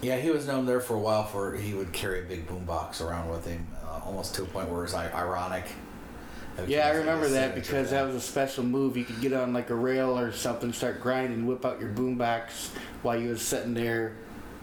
[0.00, 3.00] Yeah, he was known there for a while for he would carry a big boombox
[3.00, 5.64] around with him, uh, almost to a point where it was like, ironic.
[6.58, 7.98] It Yeah, I was like remember that because thing.
[7.98, 8.96] that was a special move.
[8.96, 12.70] You could get on like a rail or something, start grinding, whip out your boombox
[13.02, 14.16] while you was sitting there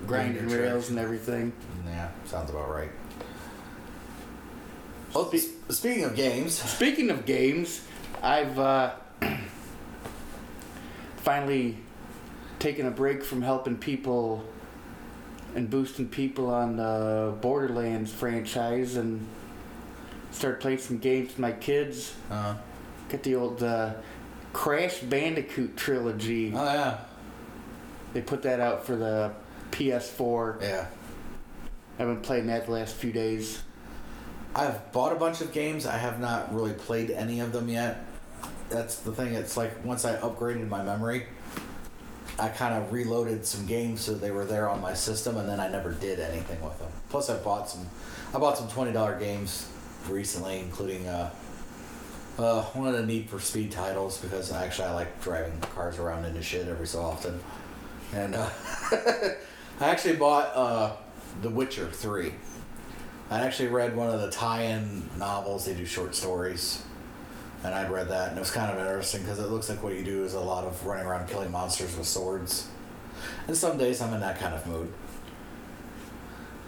[0.06, 0.90] grinding rails tricks.
[0.90, 1.54] and everything.
[1.88, 2.92] Yeah, sounds about right.
[5.16, 7.82] Oh, spe- speaking of games, Speaking of games,
[8.22, 8.92] I've uh,
[11.18, 11.78] finally
[12.60, 14.44] taken a break from helping people
[15.56, 19.26] and boosting people on the Borderlands franchise and
[20.32, 22.14] started playing some games with my kids.
[22.30, 22.56] uh,
[23.10, 23.94] Got the old uh,
[24.54, 26.54] Crash Bandicoot trilogy.
[26.56, 26.98] oh yeah,
[28.14, 29.32] They put that out for the
[29.72, 30.62] PS4.
[30.62, 30.86] yeah.
[31.98, 33.62] I've been playing that the last few days.
[34.56, 35.86] I've bought a bunch of games.
[35.86, 38.06] I have not really played any of them yet.
[38.70, 39.34] That's the thing.
[39.34, 41.26] It's like once I upgraded my memory,
[42.40, 45.60] I kind of reloaded some games so they were there on my system, and then
[45.60, 46.90] I never did anything with them.
[47.10, 47.88] Plus, I bought some.
[48.34, 49.68] I bought some twenty dollar games
[50.08, 51.32] recently, including uh,
[52.38, 56.26] uh, one of the Need for Speed titles because actually I like driving cars around
[56.26, 57.40] into shit every so often,
[58.14, 58.50] and uh,
[59.80, 60.96] I actually bought uh,
[61.42, 62.34] The Witcher three.
[63.32, 65.66] I actually read one of the tie-in novels.
[65.66, 66.82] They do short stories,
[67.64, 69.94] and I'd read that, and it was kind of interesting because it looks like what
[69.94, 72.68] you do is a lot of running around killing monsters with swords.
[73.48, 74.92] And some days I'm in that kind of mood.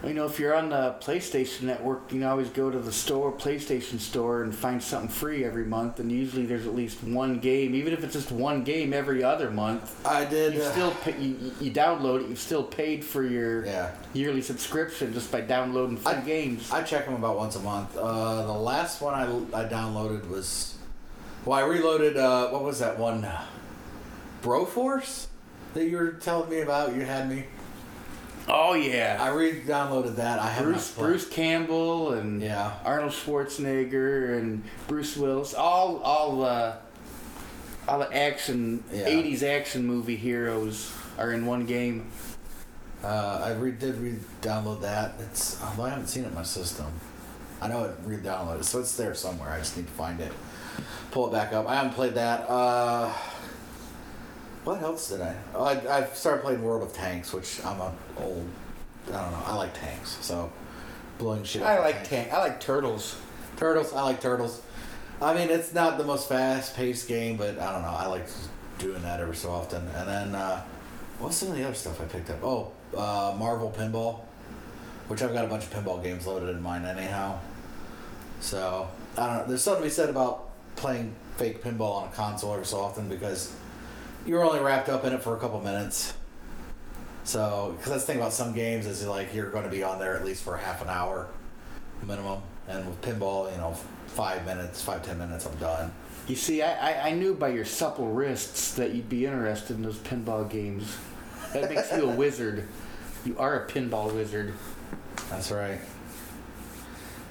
[0.03, 3.31] You know, if you're on the PlayStation Network, you can always go to the store,
[3.31, 5.99] PlayStation Store, and find something free every month.
[5.99, 9.51] And usually, there's at least one game, even if it's just one game every other
[9.51, 10.03] month.
[10.03, 10.55] I did.
[10.55, 12.29] You uh, still pay, you, you download it.
[12.29, 13.91] You've still paid for your Yeah.
[14.13, 16.71] yearly subscription just by downloading free I- games.
[16.71, 17.95] I check them about once a month.
[17.95, 20.79] Uh, the last one I, I downloaded was,
[21.45, 22.17] well, I reloaded.
[22.17, 23.27] Uh, what was that one?
[24.41, 25.27] Broforce
[25.75, 26.95] that you were telling me about.
[26.95, 27.43] You had me.
[28.47, 30.39] Oh yeah, I re-downloaded that.
[30.39, 32.73] I have Bruce Bruce Campbell and Yeah.
[32.83, 36.75] Arnold Schwarzenegger and Bruce Willis, all all uh,
[37.87, 39.07] all the action Yeah.
[39.09, 42.07] '80s action movie heroes are in one game.
[43.03, 45.15] Uh, I re- did re-download that.
[45.19, 46.85] It's although I haven't seen it in my system.
[47.59, 49.49] I know it re-downloaded, so it's there somewhere.
[49.49, 50.31] I just need to find it,
[51.11, 51.67] pull it back up.
[51.67, 52.47] I haven't played that.
[52.49, 53.11] Uh,
[54.63, 55.35] what else did I?
[55.55, 58.47] Oh, I I started playing World of Tanks, which I'm a old.
[59.07, 59.43] I don't know.
[59.45, 60.51] I like tanks, so
[61.17, 61.63] blowing shit.
[61.63, 62.09] I like tanks.
[62.09, 62.33] tank.
[62.33, 63.19] I like turtles.
[63.57, 63.93] Turtles.
[63.93, 64.61] I like turtles.
[65.21, 67.89] I mean, it's not the most fast-paced game, but I don't know.
[67.89, 68.27] I like
[68.79, 69.87] doing that every so often.
[69.95, 70.63] And then, uh,
[71.19, 72.43] what's some of the other stuff I picked up?
[72.43, 74.21] Oh, uh, Marvel Pinball,
[75.07, 77.37] which I've got a bunch of pinball games loaded in mine anyhow.
[78.39, 79.45] So I don't know.
[79.47, 83.07] There's something to be said about playing fake pinball on a console every so often
[83.07, 83.53] because
[84.25, 86.13] you're only wrapped up in it for a couple minutes.
[87.23, 89.99] So, because that's the thing about some games is like you're going to be on
[89.99, 91.27] there at least for half an hour
[92.05, 93.73] minimum, and with pinball, you know,
[94.07, 95.91] five minutes, five ten minutes, I'm done.
[96.27, 99.83] You see, I, I, I knew by your supple wrists that you'd be interested in
[99.83, 100.97] those pinball games.
[101.53, 102.67] That makes you a wizard.
[103.25, 104.53] You are a pinball wizard.
[105.29, 105.79] That's right.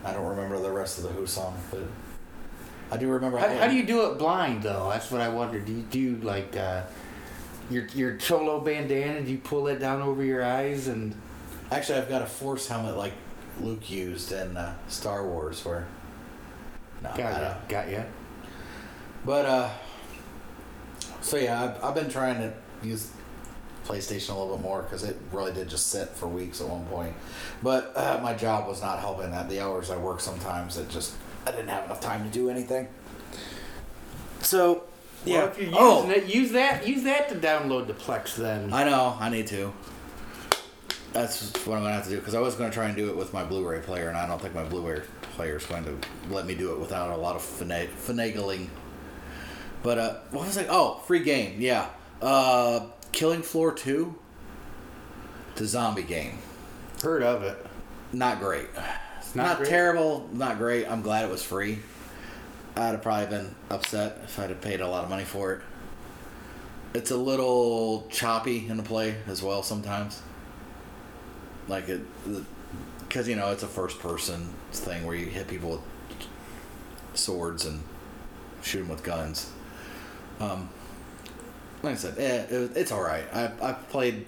[0.04, 1.82] I don't remember the rest of the Who song, but
[2.90, 3.38] I do remember.
[3.38, 4.88] How, how do you do it blind though?
[4.90, 5.64] That's what I wondered.
[5.64, 6.82] Do you do like uh,
[7.70, 9.22] your your cholo bandana?
[9.22, 11.14] Do you pull it down over your eyes and?
[11.70, 13.12] Actually, I've got a force helmet like
[13.60, 15.86] Luke used in uh, Star Wars, where.
[17.02, 18.02] No, Got ya, got ya.
[19.24, 19.70] But uh,
[21.20, 23.10] so yeah, I've, I've been trying to use
[23.86, 26.84] PlayStation a little bit more because it really did just sit for weeks at one
[26.86, 27.14] point.
[27.62, 29.48] But uh, my job was not helping that.
[29.48, 31.14] The hours I work sometimes, it just
[31.46, 32.88] I didn't have enough time to do anything.
[34.40, 34.84] So
[35.26, 38.72] Well, if you're using oh, it, use that use that to download the Plex then.
[38.72, 39.72] I know I need to.
[41.12, 43.16] That's what I'm gonna have to do because I was gonna try and do it
[43.16, 45.02] with my Blu-ray player, and I don't think my Blu-ray
[45.34, 45.98] player is going to
[46.30, 48.68] let me do it without a lot of fina- finagling.
[49.82, 50.66] But uh, what was it?
[50.70, 51.88] Oh, free game, yeah.
[52.20, 54.14] Uh, Killing Floor Two,
[55.56, 56.38] the zombie game.
[57.02, 57.66] Heard of it.
[58.12, 58.68] Not great.
[59.34, 60.28] Not Not, terrible.
[60.32, 60.86] Not great.
[60.86, 61.78] I'm glad it was free.
[62.76, 65.60] I'd have probably been upset if I'd have paid a lot of money for it.
[66.94, 70.22] It's a little choppy in the play as well sometimes.
[71.68, 72.00] Like it,
[73.00, 75.80] because you know it's a first-person thing where you hit people with
[77.14, 77.82] swords and
[78.62, 79.50] shoot them with guns.
[80.40, 80.68] Um,
[81.82, 83.24] like I said, eh, it, it's all right.
[83.32, 84.26] I I played.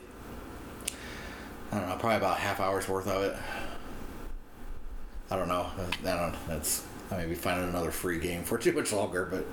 [1.73, 3.37] I don't know, probably about half hour's worth of it.
[5.33, 5.66] I don't know.
[5.79, 6.35] I don't.
[6.47, 9.47] That's I may be finding another free game for too much longer, but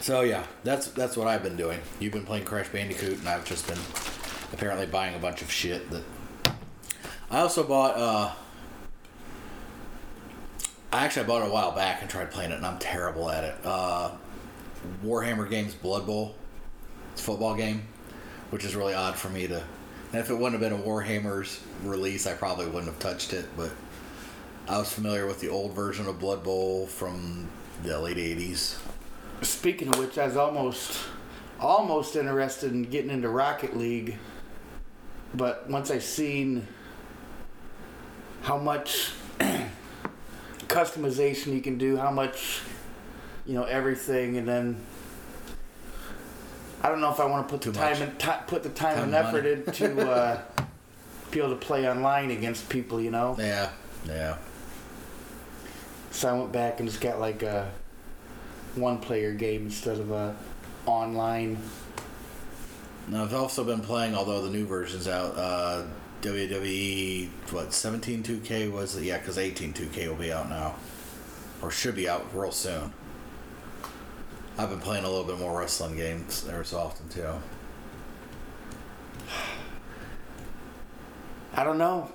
[0.00, 1.78] so yeah, that's that's what I've been doing.
[2.00, 3.78] You've been playing Crash Bandicoot, and I've just been
[4.52, 6.02] apparently buying a bunch of shit that.
[7.30, 7.96] I also bought.
[7.96, 8.32] uh
[10.92, 13.44] I actually bought it a while back and tried playing it, and I'm terrible at
[13.44, 13.54] it.
[13.62, 14.10] Uh,
[15.04, 16.34] Warhammer Games Blood Bowl.
[17.12, 17.84] It's a football game,
[18.50, 19.62] which is really odd for me to.
[20.12, 23.46] And if it wouldn't have been a Warhammer's release, I probably wouldn't have touched it.
[23.56, 23.70] But
[24.68, 27.48] I was familiar with the old version of Blood Bowl from
[27.84, 28.78] the late '80s.
[29.42, 30.98] Speaking of which, I was almost
[31.60, 34.16] almost interested in getting into Rocket League,
[35.34, 36.66] but once I seen
[38.42, 39.12] how much
[40.68, 42.62] customization you can do, how much
[43.46, 44.76] you know everything, and then
[46.82, 48.08] I don't know if I want to put the Too time much.
[48.08, 49.52] and ti put the time, Time and and effort money.
[49.92, 50.40] into uh,
[51.30, 53.36] be able to play online against people, you know.
[53.38, 53.70] Yeah,
[54.06, 54.36] yeah.
[56.10, 57.70] So I went back and just got like a
[58.74, 60.34] one player game instead of a
[60.86, 61.58] online.
[63.08, 65.36] Now I've also been playing, although the new version's out.
[65.36, 65.84] Uh,
[66.22, 69.04] WWE what 17 2K was it?
[69.04, 70.74] Yeah, because 18 2K will be out now,
[71.62, 72.92] or should be out real soon.
[74.58, 77.26] I've been playing a little bit more wrestling games every so often too.
[81.54, 82.10] I don't know.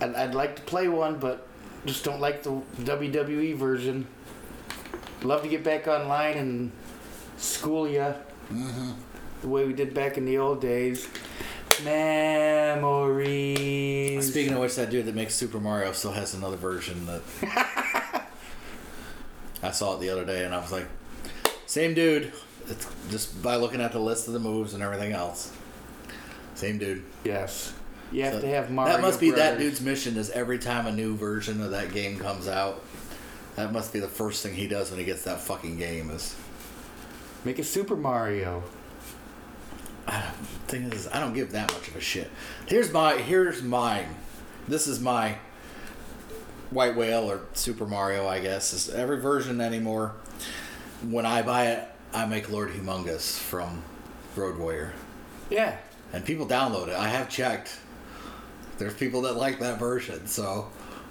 [0.00, 1.46] I'd, I'd like to play one, but
[1.86, 4.06] just don't like the WWE version.
[5.22, 6.72] Love to get back online and
[7.36, 8.14] school ya
[8.52, 8.92] mm-hmm.
[9.42, 11.08] the way we did back in the old days.
[11.84, 13.50] Memories.
[14.30, 17.22] Speaking of which, that dude that makes Super Mario still has another version that
[19.62, 20.86] I saw it the other day, and I was like,
[21.70, 22.32] same dude.
[22.66, 25.52] It's just by looking at the list of the moves and everything else.
[26.56, 27.04] Same dude.
[27.24, 27.72] Yes.
[28.10, 28.92] You have So to have Mario.
[28.96, 30.16] that must be that dude's mission.
[30.16, 32.84] Is every time a new version of that game comes out,
[33.54, 36.10] that must be the first thing he does when he gets that fucking game.
[36.10, 36.34] Is
[37.44, 38.64] Make a Super Mario.
[40.08, 40.34] I don't,
[40.66, 42.30] thing is, I don't give that much of a shit.
[42.66, 44.08] Here's my here's mine.
[44.66, 45.36] This is my
[46.70, 48.72] White Whale or Super Mario, I guess.
[48.72, 50.14] Is every version anymore.
[51.08, 53.82] When I buy it, I make Lord Humungus from
[54.36, 54.92] Road Warrior,
[55.48, 55.76] Yeah.
[56.12, 56.94] and people download it.
[56.94, 57.78] I have checked.
[58.78, 60.68] There's people that like that version, so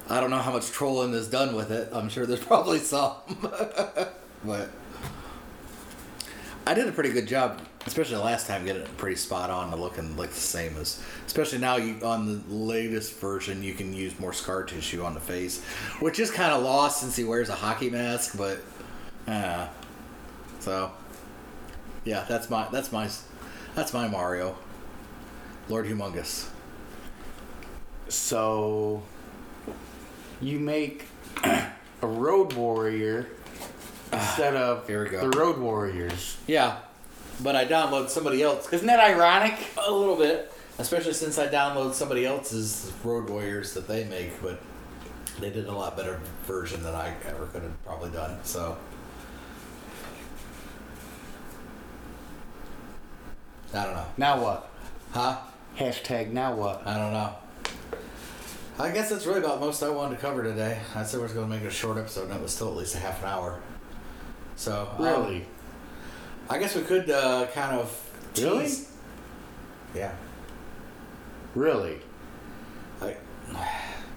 [0.09, 1.89] I don't know how much trolling is done with it.
[1.91, 3.13] I'm sure there's probably some,
[4.43, 4.69] but
[6.67, 9.71] I did a pretty good job, especially the last time, getting it pretty spot on
[9.71, 11.01] to looking like the same as.
[11.25, 15.19] Especially now, you on the latest version, you can use more scar tissue on the
[15.19, 15.63] face,
[15.99, 18.37] which is kind of lost since he wears a hockey mask.
[18.37, 18.59] But,
[19.27, 19.67] uh,
[20.59, 20.91] so
[22.05, 23.09] yeah, that's my that's my
[23.75, 24.55] that's my Mario,
[25.67, 26.47] Lord Humungus.
[28.07, 29.03] So
[30.41, 31.05] you make
[31.43, 33.27] a Road Warrior
[34.11, 35.29] instead of Here we go.
[35.29, 36.37] the Road Warriors.
[36.47, 36.79] Yeah,
[37.41, 39.53] but I download somebody else Isn't that ironic?
[39.87, 44.59] a little bit, especially since I download somebody else's Road Warriors that they make, but
[45.39, 48.39] they did a lot better version than I ever could have probably done.
[48.43, 48.77] So.
[53.73, 54.05] I don't know.
[54.17, 54.69] Now what?
[55.11, 55.37] Huh?
[55.77, 56.85] Hashtag now what?
[56.85, 57.35] I don't know.
[58.79, 60.79] I guess that's really about most I wanted to cover today.
[60.95, 62.69] I said we was going to make it a short episode, and it was still
[62.69, 63.59] at least a half an hour.
[64.55, 65.45] So um, Really?
[66.49, 68.63] I guess we could uh, kind of Really?
[68.63, 68.91] tease-
[69.93, 70.11] Yeah.
[71.55, 71.99] Really?
[73.01, 73.15] I,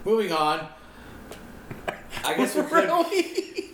[0.05, 0.67] moving on.
[2.25, 2.73] I guess we could.
[2.73, 3.71] really?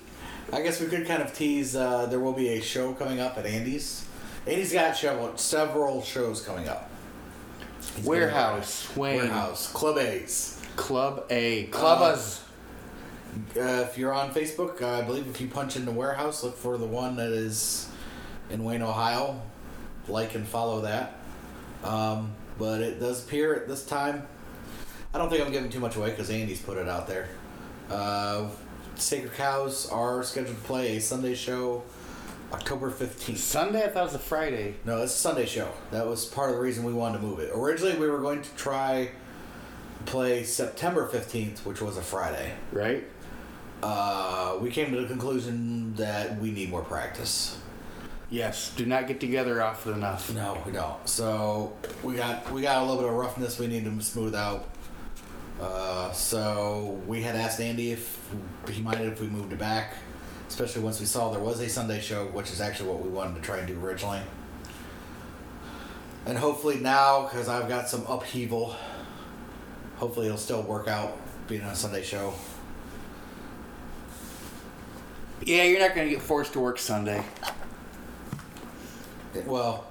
[0.53, 1.77] I guess we could kind of tease.
[1.77, 4.07] Uh, there will be a show coming up at Andy's.
[4.49, 6.91] Andy's got several several shows coming up.
[7.97, 9.19] He's Warehouse, Wayne.
[9.19, 10.63] Warehouse, Club A's.
[10.75, 11.67] Club A.
[11.67, 12.41] Clubbers.
[13.55, 16.79] Uh, if you're on Facebook, uh, I believe if you punch into Warehouse, look for
[16.79, 17.91] the one that is
[18.49, 19.43] in Wayne, Ohio.
[20.09, 21.19] Like and follow that.
[21.85, 24.27] Um, but it does appear at this time.
[25.13, 27.29] I don't think I'm giving too much away because Andy's put it out there.
[27.91, 28.49] Uh,
[28.95, 31.83] Sacred Cows are scheduled to play a Sunday show
[32.53, 33.37] October 15th.
[33.37, 33.85] Sunday?
[33.85, 34.77] I thought it was a Friday.
[34.85, 35.71] No, it's a Sunday show.
[35.91, 37.51] That was part of the reason we wanted to move it.
[37.55, 39.11] Originally, we were going to try
[40.07, 42.55] play September 15th, which was a Friday.
[42.73, 43.05] Right?
[43.83, 47.59] Uh, we came to the conclusion that we need more practice.
[48.31, 48.73] Yes.
[48.77, 50.33] Do not get together often enough.
[50.35, 51.09] No, we don't.
[51.09, 54.69] So we got we got a little bit of roughness we need to smooth out.
[55.61, 58.19] Uh, so we had asked Andy if
[58.69, 59.95] he minded if we moved it back,
[60.49, 63.37] especially once we saw there was a Sunday show, which is actually what we wanted
[63.37, 64.21] to try and do originally.
[66.27, 68.75] And hopefully now, because I've got some upheaval,
[69.97, 72.35] hopefully it'll still work out being on a Sunday show.
[75.43, 77.25] Yeah, you're not going to get forced to work Sunday.
[79.47, 79.87] Well,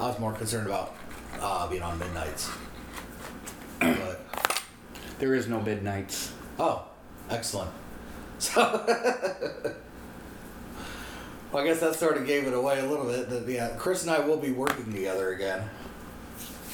[0.00, 0.96] I was more concerned about
[1.40, 2.50] uh, being on midnights.
[3.80, 4.22] But,
[5.18, 6.32] There is no midnights.
[6.58, 6.86] oh,
[7.28, 7.70] excellent.
[8.44, 8.60] So,
[11.52, 13.30] well, I guess that sort of gave it away a little bit.
[13.30, 15.62] That yeah, Chris and I will be working together again,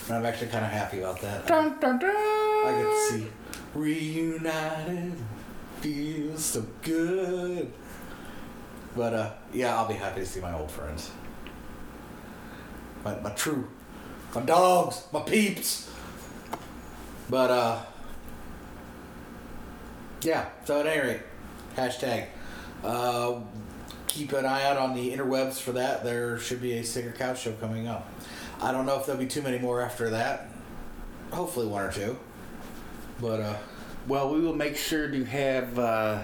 [0.09, 1.45] and I'm actually kind of happy about that.
[1.45, 2.11] I, Dun, dun, dun.
[2.11, 3.27] I get to see
[3.75, 5.13] reunited,
[5.81, 7.73] feels so good.
[8.97, 11.11] But uh, yeah, I'll be happy to see my old friends,
[13.05, 13.69] my my true,
[14.35, 15.89] my dogs, my peeps.
[17.29, 17.79] But uh,
[20.23, 20.49] yeah.
[20.65, 21.21] So at any rate,
[21.81, 22.27] hashtag.
[22.85, 23.41] Uh,
[24.07, 26.05] keep an eye out on the interwebs for that.
[26.05, 28.09] There should be a Sacred Cows show coming up.
[28.61, 30.49] I don't know if there'll be too many more after that.
[31.33, 32.19] Hopefully one or two.
[33.21, 33.57] But uh,
[34.07, 36.23] Well, we will make sure to have uh,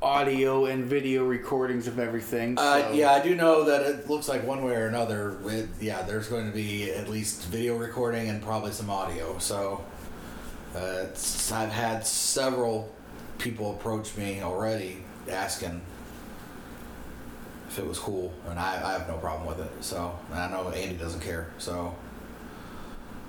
[0.00, 2.58] audio and video recordings of everything.
[2.58, 5.36] Uh, yeah, I do know that it looks like one way or another.
[5.46, 9.38] It, yeah, there's going to be at least video recording and probably some audio.
[9.38, 9.84] So,
[10.74, 11.04] uh,
[11.52, 12.92] I've had several
[13.42, 14.98] people approach me already
[15.30, 15.80] asking
[17.68, 19.72] if it was cool, and I, I have no problem with it.
[19.82, 21.50] So, and I know Andy doesn't care.
[21.58, 21.94] So,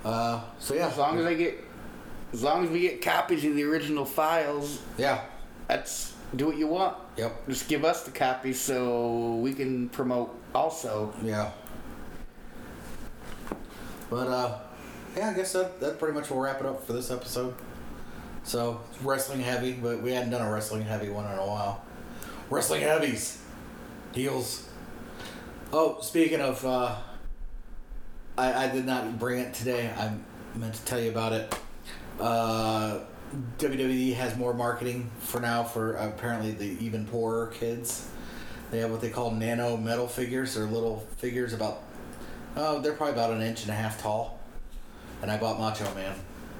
[0.05, 1.63] uh, so yeah, As long as I get,
[2.33, 5.21] as long as we get copies of the original files, yeah,
[5.67, 6.97] that's do what you want.
[7.17, 11.13] yep, Just give us the copies so we can promote also.
[11.23, 11.51] yeah.
[14.09, 14.59] But uh,
[15.15, 17.53] yeah, I guess that that pretty much will wrap it up for this episode.
[18.43, 21.83] So wrestling heavy, but we hadn't done a wrestling heavy one in a while.
[22.49, 23.41] Wrestling heavies,
[24.13, 24.69] heels.
[25.71, 26.95] Oh, speaking of, uh,
[28.37, 29.89] I I did not bring it today.
[29.97, 30.13] I
[30.57, 31.55] meant to tell you about it.
[32.19, 32.99] Uh,
[33.57, 38.09] WWE has more marketing for now for apparently the even poorer kids.
[38.69, 40.55] They have what they call nano metal figures.
[40.55, 41.81] They're little figures about,
[42.55, 44.39] oh, they're probably about an inch and a half tall.
[45.21, 46.15] And I bought Macho Man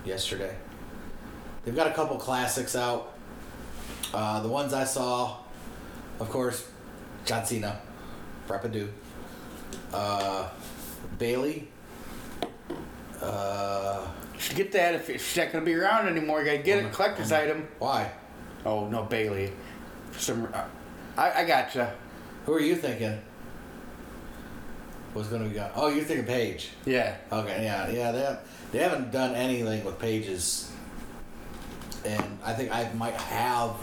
[0.05, 0.55] yesterday.
[1.65, 3.13] They've got a couple classics out.
[4.13, 5.37] Uh, the ones I saw,
[6.19, 6.67] of course,
[7.25, 7.79] John Cena,
[8.47, 8.89] Rapidu,
[9.93, 10.49] uh,
[11.17, 11.67] Bayley.
[13.21, 16.39] Uh, You should get that if it's not gonna be around anymore.
[16.41, 17.67] You gotta get it, collector's item.
[17.79, 18.11] why?
[18.65, 19.51] Oh no, Bayley.
[20.11, 20.63] For some, uh,
[21.17, 21.93] I I gotcha.
[22.45, 23.19] Who are you thinking?
[25.13, 25.69] Going to be gone?
[25.75, 26.71] Oh, you're thinking Paige.
[26.85, 27.15] Yeah.
[27.31, 28.11] Okay, yeah, yeah.
[28.11, 28.39] They have,
[28.71, 30.71] they haven't done anything with pages,
[32.05, 33.75] and I think I might have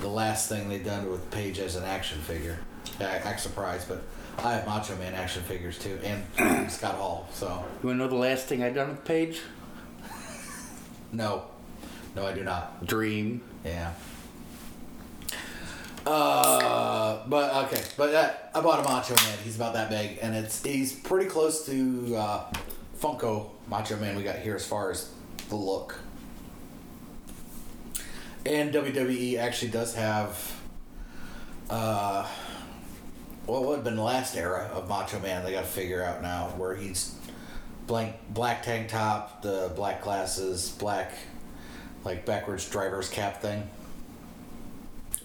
[0.00, 2.58] the last thing they've done with Paige as an action figure.
[3.00, 4.02] I act surprised, but
[4.38, 7.28] I have Macho Man action figures too, and Scott Hall.
[7.32, 9.40] So You wanna know the last thing I done with Paige?
[11.12, 11.44] no,
[12.14, 12.86] no, I do not.
[12.86, 13.42] Dream.
[13.64, 13.92] Yeah.
[16.06, 19.38] Uh, but okay, but that, I bought a Macho Man.
[19.42, 22.52] He's about that big, and it's he's pretty close to uh,
[23.00, 25.10] Funko Macho Man we got here as far as
[25.48, 25.98] the look.
[28.46, 30.60] And WWE actually does have,
[31.70, 32.28] uh,
[33.46, 35.44] what would have been the last era of Macho Man?
[35.44, 37.14] They got to figure out now where he's
[37.86, 41.12] blank black tank top, the black glasses, black
[42.04, 43.68] like backwards driver's cap thing,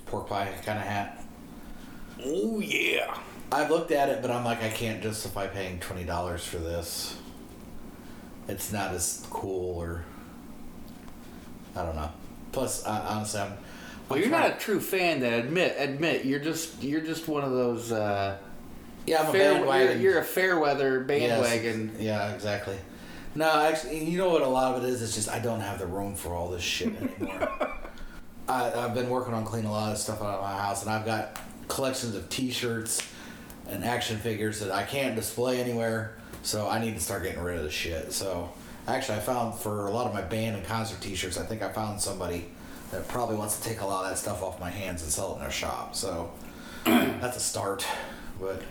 [0.05, 1.23] pork pie kind of hat.
[2.23, 3.17] Oh yeah.
[3.51, 7.17] I've looked at it, but I'm like, I can't justify paying twenty dollars for this.
[8.47, 10.05] It's not as cool, or
[11.75, 12.11] I don't know.
[12.51, 13.49] Plus, uh, honestly, I'm.
[13.49, 15.19] Well, I'm you're trying- not a true fan.
[15.21, 17.91] That admit, admit, you're just you're just one of those.
[17.91, 18.37] Uh,
[19.05, 20.01] Yeah, I'm a fair, you're, bandwagon.
[20.01, 21.07] you're a fair weather Yes.
[21.07, 21.95] bandwagon.
[21.99, 22.77] Yeah, exactly.
[23.35, 24.41] No, actually, you know what?
[24.41, 25.01] A lot of it is.
[25.03, 27.49] It's just I don't have the room for all this shit anymore.
[28.47, 30.91] I, I've been working on cleaning a lot of stuff out of my house, and
[30.91, 33.07] I've got collections of T-shirts
[33.69, 36.15] and action figures that I can't display anywhere.
[36.41, 38.11] So I need to start getting rid of the shit.
[38.11, 38.49] So
[38.95, 41.69] actually, I found for a lot of my band and concert T-shirts, I think I
[41.69, 42.45] found somebody
[42.91, 45.31] that probably wants to take a lot of that stuff off my hands and sell
[45.31, 45.95] it in their shop.
[45.95, 46.31] So
[46.85, 47.85] that's a start,
[48.39, 48.61] but.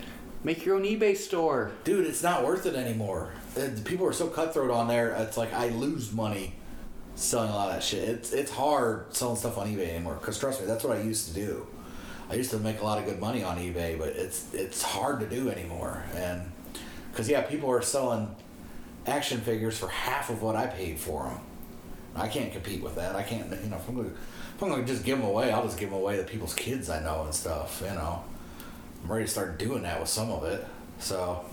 [0.41, 1.71] Make your own eBay store.
[1.83, 3.33] Dude, it's not worth it anymore.
[3.55, 5.11] The People are so cutthroat on there.
[5.11, 6.53] It's like I lose money
[7.15, 8.07] selling a lot of that shit.
[8.07, 10.15] It's it's hard selling stuff on eBay anymore.
[10.21, 11.67] Cause trust me, that's what I used to do.
[12.29, 15.19] I used to make a lot of good money on eBay, but it's it's hard
[15.19, 16.03] to do anymore.
[16.15, 16.49] And
[17.11, 18.33] because yeah, people are selling
[19.09, 21.39] action figures for half of what I paid for them.
[22.15, 23.15] I can't compete with that.
[23.15, 23.49] I can't.
[23.49, 24.15] You know, if I'm
[24.61, 27.01] I'm gonna just give them away, I'll just give them away to people's kids I
[27.01, 27.81] know and stuff.
[27.85, 28.23] You know.
[29.03, 30.65] I'm ready to start doing that with some of it.
[30.99, 31.45] So,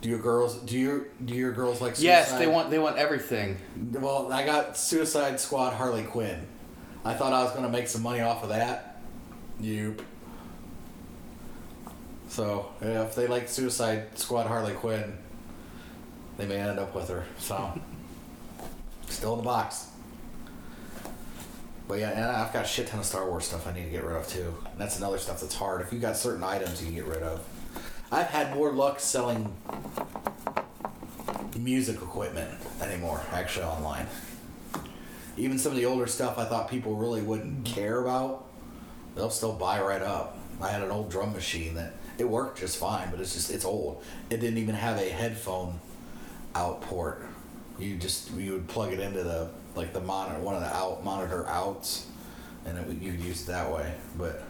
[0.00, 1.96] do your girls do your do your girls like?
[1.96, 2.06] Suicide?
[2.06, 3.56] Yes, they want they want everything.
[3.92, 6.46] Well, I got Suicide Squad Harley Quinn.
[7.04, 9.00] I thought I was gonna make some money off of that.
[9.58, 10.02] Nope.
[12.28, 15.16] So yeah, if they like Suicide Squad Harley Quinn,
[16.38, 17.24] they may end up with her.
[17.38, 17.78] So,
[19.08, 19.88] still in the box.
[21.86, 23.90] But yeah, and I've got a shit ton of Star Wars stuff I need to
[23.90, 24.54] get rid of too.
[24.70, 25.80] And that's another stuff that's hard.
[25.80, 27.44] If you got certain items, you can get rid of.
[28.10, 29.54] I've had more luck selling
[31.56, 34.06] music equipment anymore, actually, online.
[35.36, 38.46] Even some of the older stuff I thought people really wouldn't care about,
[39.14, 40.38] they'll still buy right up.
[40.60, 43.64] I had an old drum machine that it worked just fine, but it's just it's
[43.64, 44.02] old.
[44.30, 45.78] It didn't even have a headphone
[46.58, 47.24] out port.
[47.78, 51.04] You just you would plug it into the like the monitor, one of the out
[51.04, 52.06] monitor outs,
[52.66, 53.92] and it, would- you could use it that way.
[54.16, 54.42] But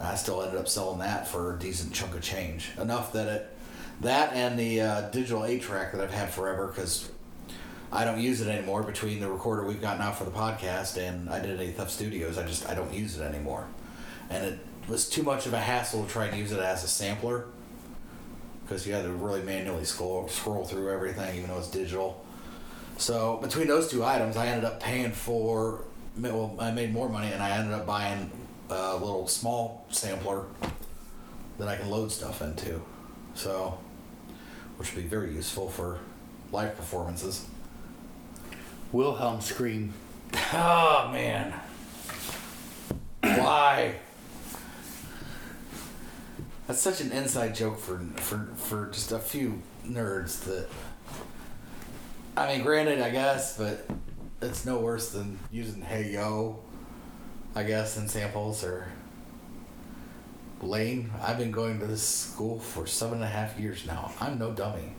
[0.00, 3.48] I still ended up selling that for a decent chunk of change, enough that it
[4.00, 7.10] that and the uh, digital eight track that I've had forever because
[7.92, 8.82] I don't use it anymore.
[8.84, 12.38] Between the recorder we've got now for the podcast and I did at Tough Studios,
[12.38, 13.66] I just I don't use it anymore,
[14.30, 16.88] and it was too much of a hassle to try and use it as a
[16.88, 17.46] sampler
[18.62, 22.24] because you had to really manually scroll scroll through everything, even though it's digital.
[22.96, 25.84] So between those two items, I ended up paying for.
[26.16, 28.30] Well, I made more money, and I ended up buying
[28.68, 30.44] a little small sampler
[31.58, 32.82] that I can load stuff into.
[33.34, 33.78] So,
[34.76, 36.00] which would be very useful for
[36.50, 37.46] live performances.
[38.92, 39.94] Wilhelm scream.
[40.52, 41.54] Oh man,
[43.22, 43.96] why?
[46.66, 50.68] That's such an inside joke for for for just a few nerds that
[52.36, 53.86] I mean, granted, I guess, but
[54.40, 56.60] it's no worse than using "Hey Yo,"
[57.54, 58.86] I guess, in samples or
[60.62, 61.10] Lane.
[61.20, 64.12] I've been going to this school for seven and a half years now.
[64.20, 64.94] I'm no dummy.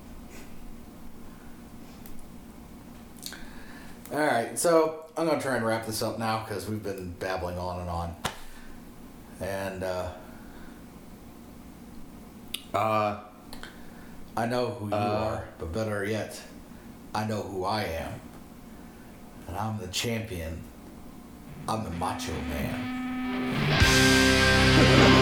[4.11, 7.57] All right, so I'm gonna try and wrap this up now because we've been babbling
[7.57, 8.15] on and on,
[9.41, 10.09] and uh,
[12.73, 13.19] Uh,
[14.35, 15.29] I know who you Uh.
[15.35, 16.41] are, but better yet,
[17.13, 18.19] I know who I am,
[19.47, 20.59] and I'm the champion.
[21.67, 22.89] I'm the Macho Man.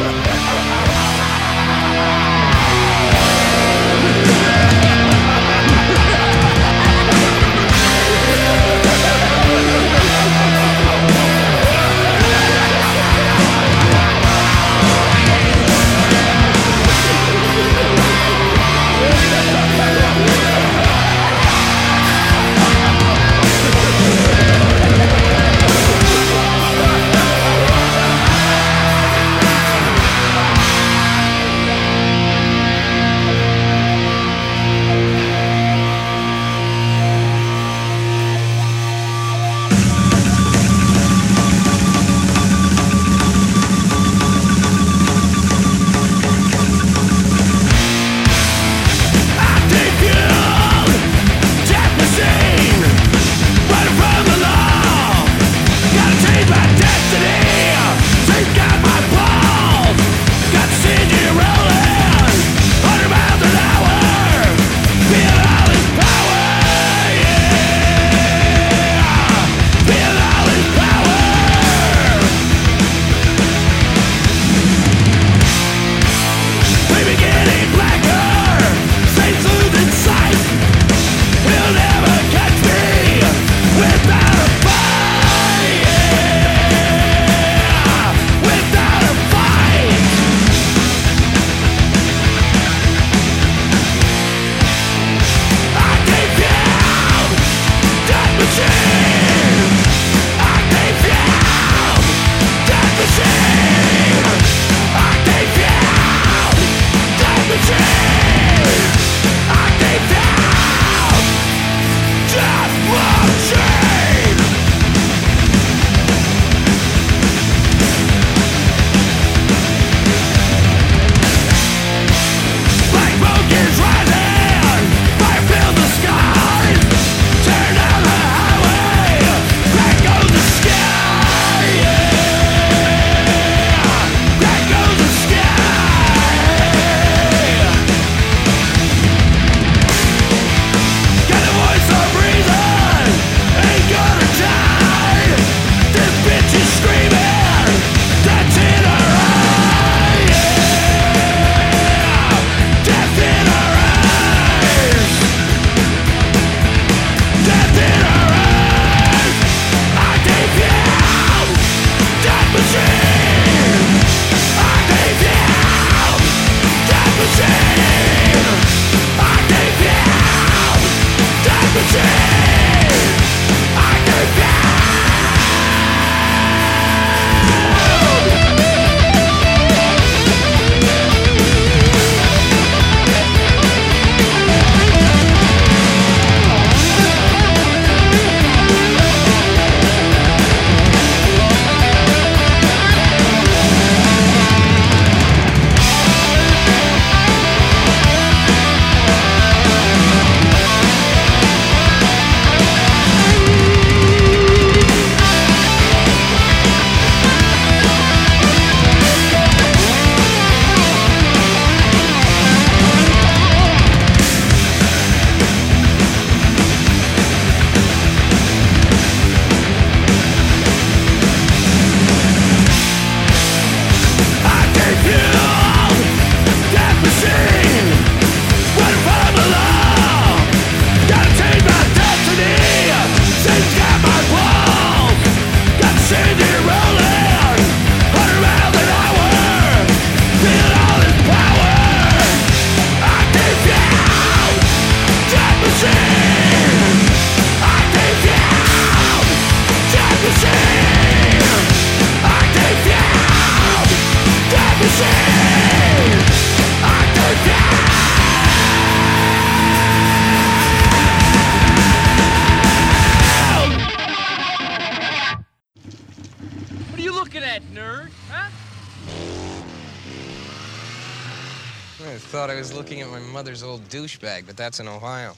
[274.51, 275.33] but that's in Ohio.